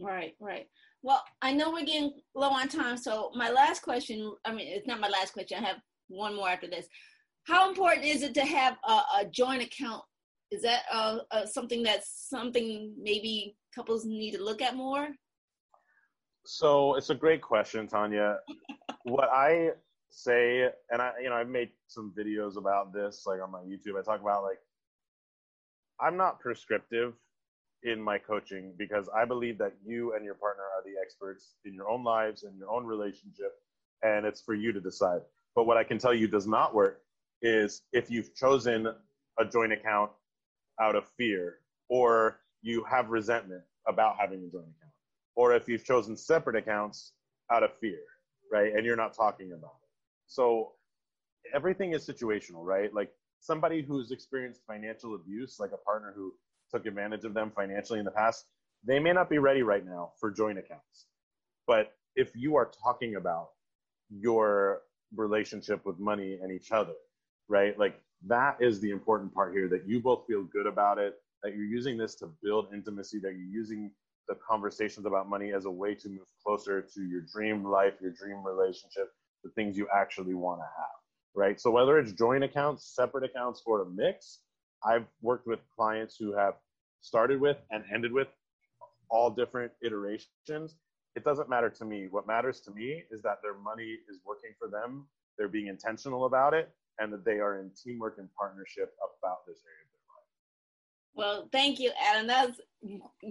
Right 0.00 0.34
right. 0.40 0.68
Well 1.02 1.22
i 1.42 1.50
know 1.52 1.72
we're 1.72 1.90
getting 1.92 2.12
low 2.36 2.50
on 2.50 2.68
time 2.68 2.96
so 2.96 3.32
my 3.34 3.50
last 3.50 3.80
question 3.82 4.18
i 4.44 4.52
mean 4.52 4.68
it's 4.68 4.86
not 4.86 5.00
my 5.00 5.08
last 5.08 5.32
question 5.32 5.58
i 5.58 5.66
have 5.68 5.80
one 6.12 6.36
more 6.36 6.48
after 6.48 6.68
this. 6.68 6.86
How 7.44 7.68
important 7.68 8.06
is 8.06 8.22
it 8.22 8.34
to 8.34 8.44
have 8.44 8.76
a, 8.86 8.92
a 9.20 9.24
joint 9.40 9.62
account? 9.62 10.04
Is 10.52 10.62
that 10.62 10.82
uh, 10.92 11.18
uh, 11.30 11.46
something 11.46 11.82
that's 11.82 12.28
something 12.28 12.94
maybe 13.00 13.56
couples 13.74 14.04
need 14.04 14.32
to 14.32 14.44
look 14.44 14.62
at 14.62 14.76
more? 14.76 15.08
So 16.44 16.94
it's 16.94 17.10
a 17.10 17.14
great 17.14 17.42
question, 17.42 17.88
Tanya. 17.88 18.38
what 19.04 19.28
I 19.32 19.70
say, 20.12 20.68
and 20.90 21.00
I, 21.00 21.12
you 21.22 21.30
know, 21.30 21.34
I've 21.34 21.48
made 21.48 21.70
some 21.88 22.12
videos 22.16 22.56
about 22.56 22.92
this, 22.92 23.24
like 23.26 23.40
on 23.42 23.50
my 23.50 23.60
YouTube. 23.60 23.98
I 23.98 24.02
talk 24.02 24.20
about 24.20 24.42
like, 24.42 24.58
I'm 26.00 26.16
not 26.16 26.40
prescriptive 26.40 27.14
in 27.82 28.00
my 28.00 28.18
coaching 28.18 28.74
because 28.78 29.08
I 29.14 29.24
believe 29.24 29.58
that 29.58 29.72
you 29.84 30.14
and 30.14 30.24
your 30.24 30.34
partner 30.34 30.62
are 30.62 30.82
the 30.84 31.00
experts 31.00 31.54
in 31.64 31.74
your 31.74 31.88
own 31.88 32.04
lives 32.04 32.44
and 32.44 32.56
your 32.58 32.70
own 32.70 32.84
relationship, 32.84 33.52
and 34.02 34.26
it's 34.26 34.40
for 34.40 34.54
you 34.54 34.72
to 34.72 34.80
decide. 34.80 35.20
But 35.54 35.64
what 35.64 35.76
I 35.76 35.84
can 35.84 35.98
tell 35.98 36.14
you 36.14 36.28
does 36.28 36.46
not 36.46 36.74
work 36.74 37.00
is 37.40 37.82
if 37.92 38.10
you've 38.10 38.34
chosen 38.34 38.88
a 39.38 39.44
joint 39.44 39.72
account 39.72 40.10
out 40.80 40.94
of 40.94 41.08
fear 41.16 41.58
or 41.88 42.38
you 42.62 42.84
have 42.84 43.10
resentment 43.10 43.62
about 43.88 44.16
having 44.18 44.38
a 44.38 44.50
joint 44.50 44.64
account 44.64 44.92
or 45.34 45.54
if 45.54 45.68
you've 45.68 45.84
chosen 45.84 46.16
separate 46.16 46.56
accounts 46.56 47.12
out 47.50 47.62
of 47.62 47.70
fear, 47.80 47.98
right? 48.52 48.72
And 48.74 48.86
you're 48.86 48.96
not 48.96 49.14
talking 49.14 49.52
about. 49.52 49.81
So 50.32 50.72
everything 51.54 51.92
is 51.92 52.06
situational, 52.06 52.64
right? 52.64 52.92
Like 52.94 53.10
somebody 53.40 53.82
who's 53.82 54.10
experienced 54.12 54.62
financial 54.66 55.14
abuse, 55.14 55.60
like 55.60 55.72
a 55.72 55.76
partner 55.76 56.14
who 56.16 56.32
took 56.70 56.86
advantage 56.86 57.24
of 57.24 57.34
them 57.34 57.52
financially 57.54 57.98
in 57.98 58.06
the 58.06 58.10
past, 58.10 58.46
they 58.82 58.98
may 58.98 59.12
not 59.12 59.28
be 59.28 59.36
ready 59.36 59.62
right 59.62 59.84
now 59.84 60.12
for 60.18 60.30
joint 60.30 60.58
accounts. 60.58 61.04
But 61.66 61.92
if 62.16 62.34
you 62.34 62.56
are 62.56 62.70
talking 62.82 63.16
about 63.16 63.50
your 64.08 64.80
relationship 65.14 65.84
with 65.84 65.98
money 65.98 66.38
and 66.42 66.50
each 66.50 66.72
other, 66.72 66.94
right? 67.48 67.78
Like 67.78 68.00
that 68.26 68.56
is 68.58 68.80
the 68.80 68.90
important 68.90 69.34
part 69.34 69.52
here 69.52 69.68
that 69.68 69.86
you 69.86 70.00
both 70.00 70.26
feel 70.26 70.44
good 70.44 70.66
about 70.66 70.98
it, 70.98 71.16
that 71.42 71.54
you're 71.54 71.66
using 71.66 71.98
this 71.98 72.14
to 72.16 72.30
build 72.42 72.68
intimacy, 72.72 73.18
that 73.18 73.32
you're 73.32 73.52
using 73.52 73.90
the 74.28 74.36
conversations 74.36 75.04
about 75.04 75.28
money 75.28 75.52
as 75.52 75.66
a 75.66 75.70
way 75.70 75.94
to 75.94 76.08
move 76.08 76.26
closer 76.42 76.80
to 76.80 77.02
your 77.02 77.20
dream 77.20 77.64
life, 77.64 77.94
your 78.00 78.12
dream 78.12 78.42
relationship, 78.42 79.12
the 79.42 79.50
things 79.50 79.76
you 79.76 79.88
actually 79.94 80.34
want 80.34 80.60
to 80.60 80.64
have, 80.64 81.00
right? 81.34 81.60
So 81.60 81.70
whether 81.70 81.98
it's 81.98 82.12
joint 82.12 82.44
accounts, 82.44 82.94
separate 82.94 83.24
accounts, 83.24 83.62
or 83.66 83.82
a 83.82 83.86
mix, 83.86 84.40
I've 84.84 85.06
worked 85.20 85.46
with 85.46 85.60
clients 85.74 86.16
who 86.16 86.34
have 86.34 86.54
started 87.00 87.40
with 87.40 87.56
and 87.70 87.84
ended 87.92 88.12
with 88.12 88.28
all 89.10 89.30
different 89.30 89.72
iterations. 89.84 90.76
It 91.14 91.24
doesn't 91.24 91.48
matter 91.48 91.68
to 91.68 91.84
me. 91.84 92.08
What 92.10 92.26
matters 92.26 92.60
to 92.60 92.70
me 92.70 93.02
is 93.10 93.22
that 93.22 93.38
their 93.42 93.54
money 93.54 93.98
is 94.08 94.18
working 94.24 94.50
for 94.58 94.68
them, 94.68 95.06
they're 95.36 95.48
being 95.48 95.66
intentional 95.66 96.24
about 96.24 96.54
it, 96.54 96.70
and 96.98 97.12
that 97.12 97.24
they 97.24 97.38
are 97.38 97.60
in 97.60 97.70
teamwork 97.82 98.16
and 98.18 98.28
partnership 98.38 98.94
about 99.18 99.46
this 99.46 99.58
area 99.66 99.84
of 99.84 99.90
their 99.92 100.06
life. 100.14 101.40
well, 101.40 101.48
thank 101.52 101.78
you, 101.78 101.90
Adam. 102.00 102.26
That's 102.26 102.60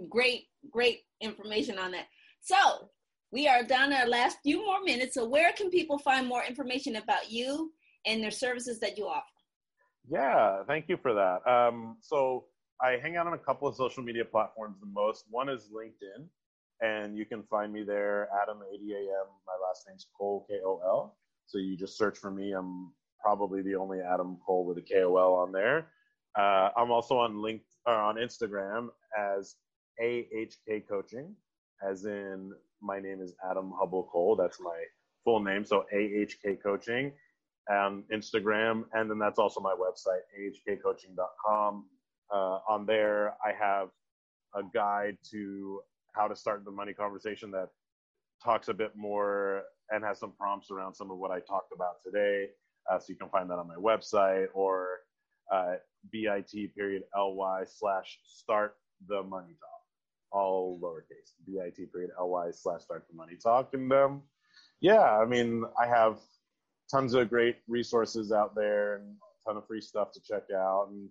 great, 0.09 0.47
great 0.69 1.01
information 1.21 1.79
on 1.79 1.91
that. 1.91 2.07
So 2.41 2.89
we 3.31 3.47
are 3.47 3.63
down 3.63 3.89
to 3.89 3.95
our 3.95 4.07
last 4.07 4.37
few 4.43 4.65
more 4.65 4.81
minutes. 4.83 5.13
So 5.13 5.27
where 5.27 5.51
can 5.53 5.69
people 5.69 5.97
find 5.97 6.27
more 6.27 6.43
information 6.43 6.97
about 6.97 7.31
you 7.31 7.71
and 8.05 8.21
their 8.21 8.31
services 8.31 8.79
that 8.79 8.97
you 8.97 9.07
offer? 9.07 9.25
Yeah, 10.09 10.63
thank 10.67 10.89
you 10.89 10.97
for 10.97 11.13
that. 11.13 11.47
Um, 11.49 11.97
so 12.01 12.45
I 12.81 12.97
hang 13.01 13.15
out 13.15 13.27
on 13.27 13.33
a 13.33 13.37
couple 13.37 13.67
of 13.67 13.75
social 13.75 14.03
media 14.03 14.25
platforms 14.25 14.77
the 14.79 14.87
most. 14.87 15.25
One 15.29 15.47
is 15.47 15.69
LinkedIn, 15.73 16.25
and 16.81 17.15
you 17.15 17.25
can 17.25 17.43
find 17.43 17.71
me 17.71 17.83
there, 17.83 18.27
Adam 18.41 18.57
ADAM. 18.57 19.27
My 19.47 19.53
last 19.67 19.85
name's 19.87 20.07
Kol 20.17 20.45
K 20.49 20.57
O 20.65 20.81
L. 20.83 21.17
So 21.45 21.57
you 21.57 21.77
just 21.77 21.97
search 21.97 22.17
for 22.17 22.31
me. 22.31 22.53
I'm 22.53 22.91
probably 23.21 23.61
the 23.61 23.75
only 23.75 23.99
Adam 23.99 24.37
Kol 24.45 24.65
with 24.65 24.77
a 24.79 24.81
K 24.81 25.03
O 25.03 25.15
L 25.17 25.33
on 25.35 25.51
there. 25.51 25.87
Uh, 26.37 26.69
I'm 26.75 26.91
also 26.91 27.17
on 27.17 27.35
LinkedIn 27.35 27.61
uh, 27.87 27.91
on 27.91 28.15
Instagram 28.15 28.89
as 29.17 29.55
AHK 30.01 30.87
Coaching, 30.89 31.35
as 31.87 32.05
in 32.05 32.51
my 32.81 32.99
name 32.99 33.21
is 33.21 33.33
Adam 33.49 33.71
Hubble 33.77 34.07
Kol. 34.11 34.35
That's 34.35 34.59
my 34.59 34.83
full 35.23 35.41
name. 35.41 35.65
So 35.65 35.85
AHK 35.93 36.61
Coaching 36.63 37.11
on 37.69 38.03
Instagram. 38.13 38.83
And 38.93 39.09
then 39.09 39.19
that's 39.19 39.39
also 39.39 39.59
my 39.59 39.73
website, 39.73 40.21
ahkcoaching.com. 40.39 41.85
Uh, 42.33 42.59
on 42.67 42.85
there, 42.85 43.35
I 43.45 43.51
have 43.59 43.89
a 44.55 44.61
guide 44.73 45.17
to 45.31 45.81
how 46.13 46.27
to 46.27 46.35
start 46.35 46.65
the 46.65 46.71
money 46.71 46.93
conversation 46.93 47.51
that 47.51 47.69
talks 48.43 48.67
a 48.67 48.73
bit 48.73 48.91
more 48.95 49.63
and 49.89 50.03
has 50.03 50.19
some 50.19 50.33
prompts 50.37 50.71
around 50.71 50.93
some 50.93 51.11
of 51.11 51.17
what 51.17 51.31
I 51.31 51.39
talked 51.39 51.73
about 51.73 51.95
today. 52.05 52.47
Uh, 52.89 52.99
so 52.99 53.05
you 53.09 53.15
can 53.15 53.29
find 53.29 53.49
that 53.49 53.59
on 53.59 53.67
my 53.67 53.75
website 53.75 54.47
or 54.53 54.99
uh, 55.51 55.75
bit 56.11 56.73
period 56.75 57.03
ly 57.15 57.63
slash 57.65 58.19
start 58.23 58.75
the 59.07 59.21
money 59.23 59.53
talk, 59.59 59.80
all 60.31 60.79
lowercase. 60.81 61.33
bit 61.45 61.91
period 61.91 62.11
ly 62.19 62.51
slash 62.51 62.81
start 62.81 63.05
the 63.09 63.15
money 63.15 63.37
talk. 63.41 63.73
And 63.73 63.91
um, 63.91 64.21
yeah, 64.79 65.17
I 65.17 65.25
mean, 65.25 65.63
I 65.81 65.87
have 65.87 66.19
tons 66.89 67.13
of 67.13 67.29
great 67.29 67.57
resources 67.67 68.31
out 68.31 68.55
there 68.55 68.95
and 68.95 69.05
a 69.05 69.49
ton 69.49 69.57
of 69.57 69.67
free 69.67 69.81
stuff 69.81 70.11
to 70.13 70.21
check 70.21 70.43
out. 70.53 70.89
And 70.89 71.09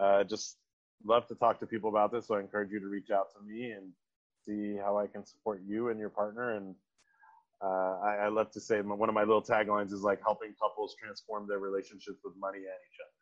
uh, 0.00 0.24
just 0.24 0.56
love 1.04 1.26
to 1.28 1.34
talk 1.34 1.60
to 1.60 1.66
people 1.66 1.90
about 1.90 2.12
this. 2.12 2.26
So 2.26 2.34
I 2.34 2.40
encourage 2.40 2.70
you 2.70 2.80
to 2.80 2.86
reach 2.88 3.10
out 3.10 3.32
to 3.32 3.42
me 3.46 3.72
and 3.72 3.92
see 4.44 4.76
how 4.76 4.98
I 4.98 5.06
can 5.06 5.24
support 5.24 5.60
you 5.66 5.88
and 5.88 5.98
your 5.98 6.10
partner. 6.10 6.56
And 6.56 6.74
uh, 7.62 7.98
I, 8.02 8.16
I, 8.24 8.28
love 8.28 8.52
to 8.52 8.60
say 8.60 8.80
one 8.80 9.08
of 9.08 9.14
my 9.14 9.22
little 9.24 9.42
taglines 9.42 9.92
is 9.92 10.02
like 10.02 10.20
helping 10.24 10.54
couples 10.62 10.94
transform 11.02 11.48
their 11.48 11.58
relationships 11.58 12.18
with 12.24 12.34
money 12.38 12.58
and 12.58 12.66
each 12.66 12.98
other. 13.02 13.17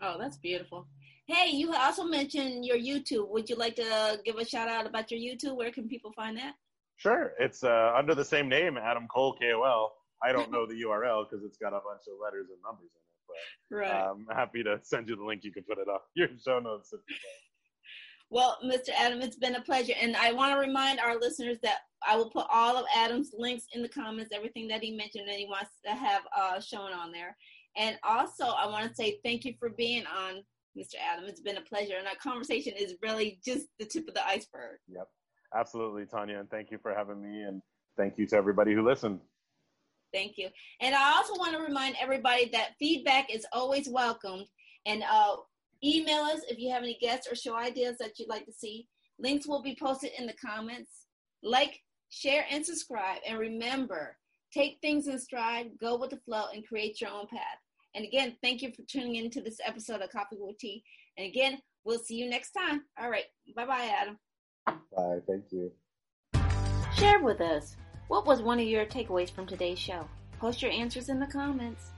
Oh, 0.00 0.16
that's 0.18 0.36
beautiful. 0.36 0.86
Hey, 1.26 1.50
you 1.50 1.72
also 1.72 2.04
mentioned 2.04 2.66
your 2.66 2.76
YouTube. 2.76 3.28
Would 3.30 3.48
you 3.48 3.56
like 3.56 3.76
to 3.76 4.20
give 4.24 4.36
a 4.36 4.44
shout 4.44 4.68
out 4.68 4.86
about 4.86 5.10
your 5.10 5.20
YouTube? 5.20 5.56
Where 5.56 5.70
can 5.70 5.88
people 5.88 6.12
find 6.12 6.36
that? 6.36 6.54
Sure. 6.96 7.32
It's 7.40 7.64
uh, 7.64 7.92
under 7.96 8.14
the 8.14 8.24
same 8.24 8.48
name, 8.48 8.76
Adam 8.76 9.08
Cole 9.08 9.36
KOL. 9.40 9.92
I 10.22 10.32
don't 10.32 10.50
know 10.50 10.66
the 10.66 10.74
URL 10.74 11.26
because 11.28 11.44
it's 11.44 11.58
got 11.58 11.68
a 11.68 11.80
bunch 11.80 12.02
of 12.08 12.18
letters 12.22 12.46
and 12.50 12.58
numbers 12.64 12.90
in 12.94 13.00
it. 13.00 13.14
But 13.70 13.76
right. 13.76 13.90
I'm 13.92 14.26
happy 14.34 14.62
to 14.62 14.78
send 14.82 15.08
you 15.08 15.16
the 15.16 15.24
link. 15.24 15.44
You 15.44 15.52
can 15.52 15.64
put 15.64 15.78
it 15.78 15.88
up 15.88 16.06
your 16.14 16.28
show 16.44 16.60
notes. 16.60 16.94
Well, 18.30 18.58
Mr. 18.64 18.90
Adam, 18.98 19.20
it's 19.20 19.36
been 19.36 19.54
a 19.54 19.60
pleasure. 19.60 19.92
And 20.00 20.16
I 20.16 20.32
want 20.32 20.52
to 20.54 20.58
remind 20.58 20.98
our 20.98 21.18
listeners 21.18 21.58
that 21.62 21.78
I 22.06 22.16
will 22.16 22.30
put 22.30 22.46
all 22.50 22.76
of 22.76 22.86
Adam's 22.96 23.30
links 23.36 23.64
in 23.72 23.82
the 23.82 23.88
comments, 23.88 24.30
everything 24.34 24.68
that 24.68 24.82
he 24.82 24.96
mentioned 24.96 25.28
that 25.28 25.36
he 25.36 25.46
wants 25.46 25.70
to 25.84 25.92
have 25.92 26.22
uh, 26.36 26.60
shown 26.60 26.92
on 26.92 27.12
there. 27.12 27.36
And 27.76 27.98
also, 28.02 28.44
I 28.44 28.66
want 28.66 28.88
to 28.88 28.94
say 28.94 29.18
thank 29.24 29.44
you 29.44 29.54
for 29.58 29.70
being 29.70 30.04
on, 30.06 30.42
Mr. 30.78 30.94
Adam. 31.00 31.24
It's 31.26 31.40
been 31.40 31.56
a 31.56 31.62
pleasure. 31.62 31.96
And 31.98 32.06
our 32.06 32.14
conversation 32.22 32.74
is 32.76 32.94
really 33.02 33.38
just 33.44 33.66
the 33.78 33.84
tip 33.84 34.08
of 34.08 34.14
the 34.14 34.26
iceberg. 34.26 34.78
Yep. 34.88 35.08
Absolutely, 35.54 36.06
Tanya. 36.06 36.40
And 36.40 36.50
thank 36.50 36.70
you 36.70 36.78
for 36.78 36.94
having 36.94 37.22
me. 37.22 37.42
And 37.42 37.62
thank 37.96 38.18
you 38.18 38.26
to 38.26 38.36
everybody 38.36 38.74
who 38.74 38.86
listened. 38.86 39.20
Thank 40.12 40.38
you. 40.38 40.48
And 40.80 40.94
I 40.94 41.16
also 41.16 41.34
want 41.34 41.56
to 41.56 41.62
remind 41.62 41.96
everybody 42.00 42.48
that 42.50 42.70
feedback 42.78 43.32
is 43.32 43.46
always 43.52 43.88
welcomed. 43.88 44.46
And 44.86 45.02
uh, 45.10 45.36
email 45.82 46.22
us 46.22 46.40
if 46.48 46.58
you 46.58 46.72
have 46.72 46.82
any 46.82 46.98
guests 47.00 47.30
or 47.30 47.34
show 47.34 47.56
ideas 47.56 47.96
that 47.98 48.18
you'd 48.18 48.28
like 48.28 48.46
to 48.46 48.52
see. 48.52 48.86
Links 49.18 49.46
will 49.46 49.62
be 49.62 49.76
posted 49.80 50.10
in 50.18 50.26
the 50.26 50.34
comments. 50.34 51.06
Like, 51.42 51.80
share, 52.10 52.46
and 52.50 52.64
subscribe. 52.64 53.18
And 53.26 53.38
remember, 53.38 54.16
take 54.52 54.78
things 54.80 55.08
in 55.08 55.18
stride, 55.18 55.70
go 55.80 55.96
with 55.96 56.10
the 56.10 56.18
flow, 56.18 56.44
and 56.52 56.66
create 56.66 57.00
your 57.00 57.10
own 57.10 57.26
path. 57.26 57.58
And 57.94 58.04
again, 58.04 58.36
thank 58.42 58.62
you 58.62 58.72
for 58.72 58.82
tuning 58.82 59.16
in 59.16 59.30
to 59.30 59.40
this 59.40 59.58
episode 59.64 60.00
of 60.00 60.10
Coffee 60.10 60.36
with 60.38 60.58
Tea. 60.58 60.82
And 61.16 61.26
again, 61.26 61.58
we'll 61.84 61.98
see 61.98 62.16
you 62.16 62.28
next 62.28 62.52
time. 62.52 62.82
All 63.00 63.08
right. 63.08 63.24
Bye 63.54 63.66
bye, 63.66 63.90
Adam. 64.00 64.18
Bye. 64.66 65.20
Thank 65.26 65.44
you. 65.52 65.70
Share 66.96 67.22
with 67.22 67.40
us 67.40 67.76
what 68.08 68.26
was 68.26 68.42
one 68.42 68.58
of 68.58 68.66
your 68.66 68.84
takeaways 68.86 69.30
from 69.30 69.46
today's 69.46 69.78
show. 69.78 70.08
Post 70.38 70.62
your 70.62 70.72
answers 70.72 71.08
in 71.08 71.20
the 71.20 71.26
comments. 71.26 71.90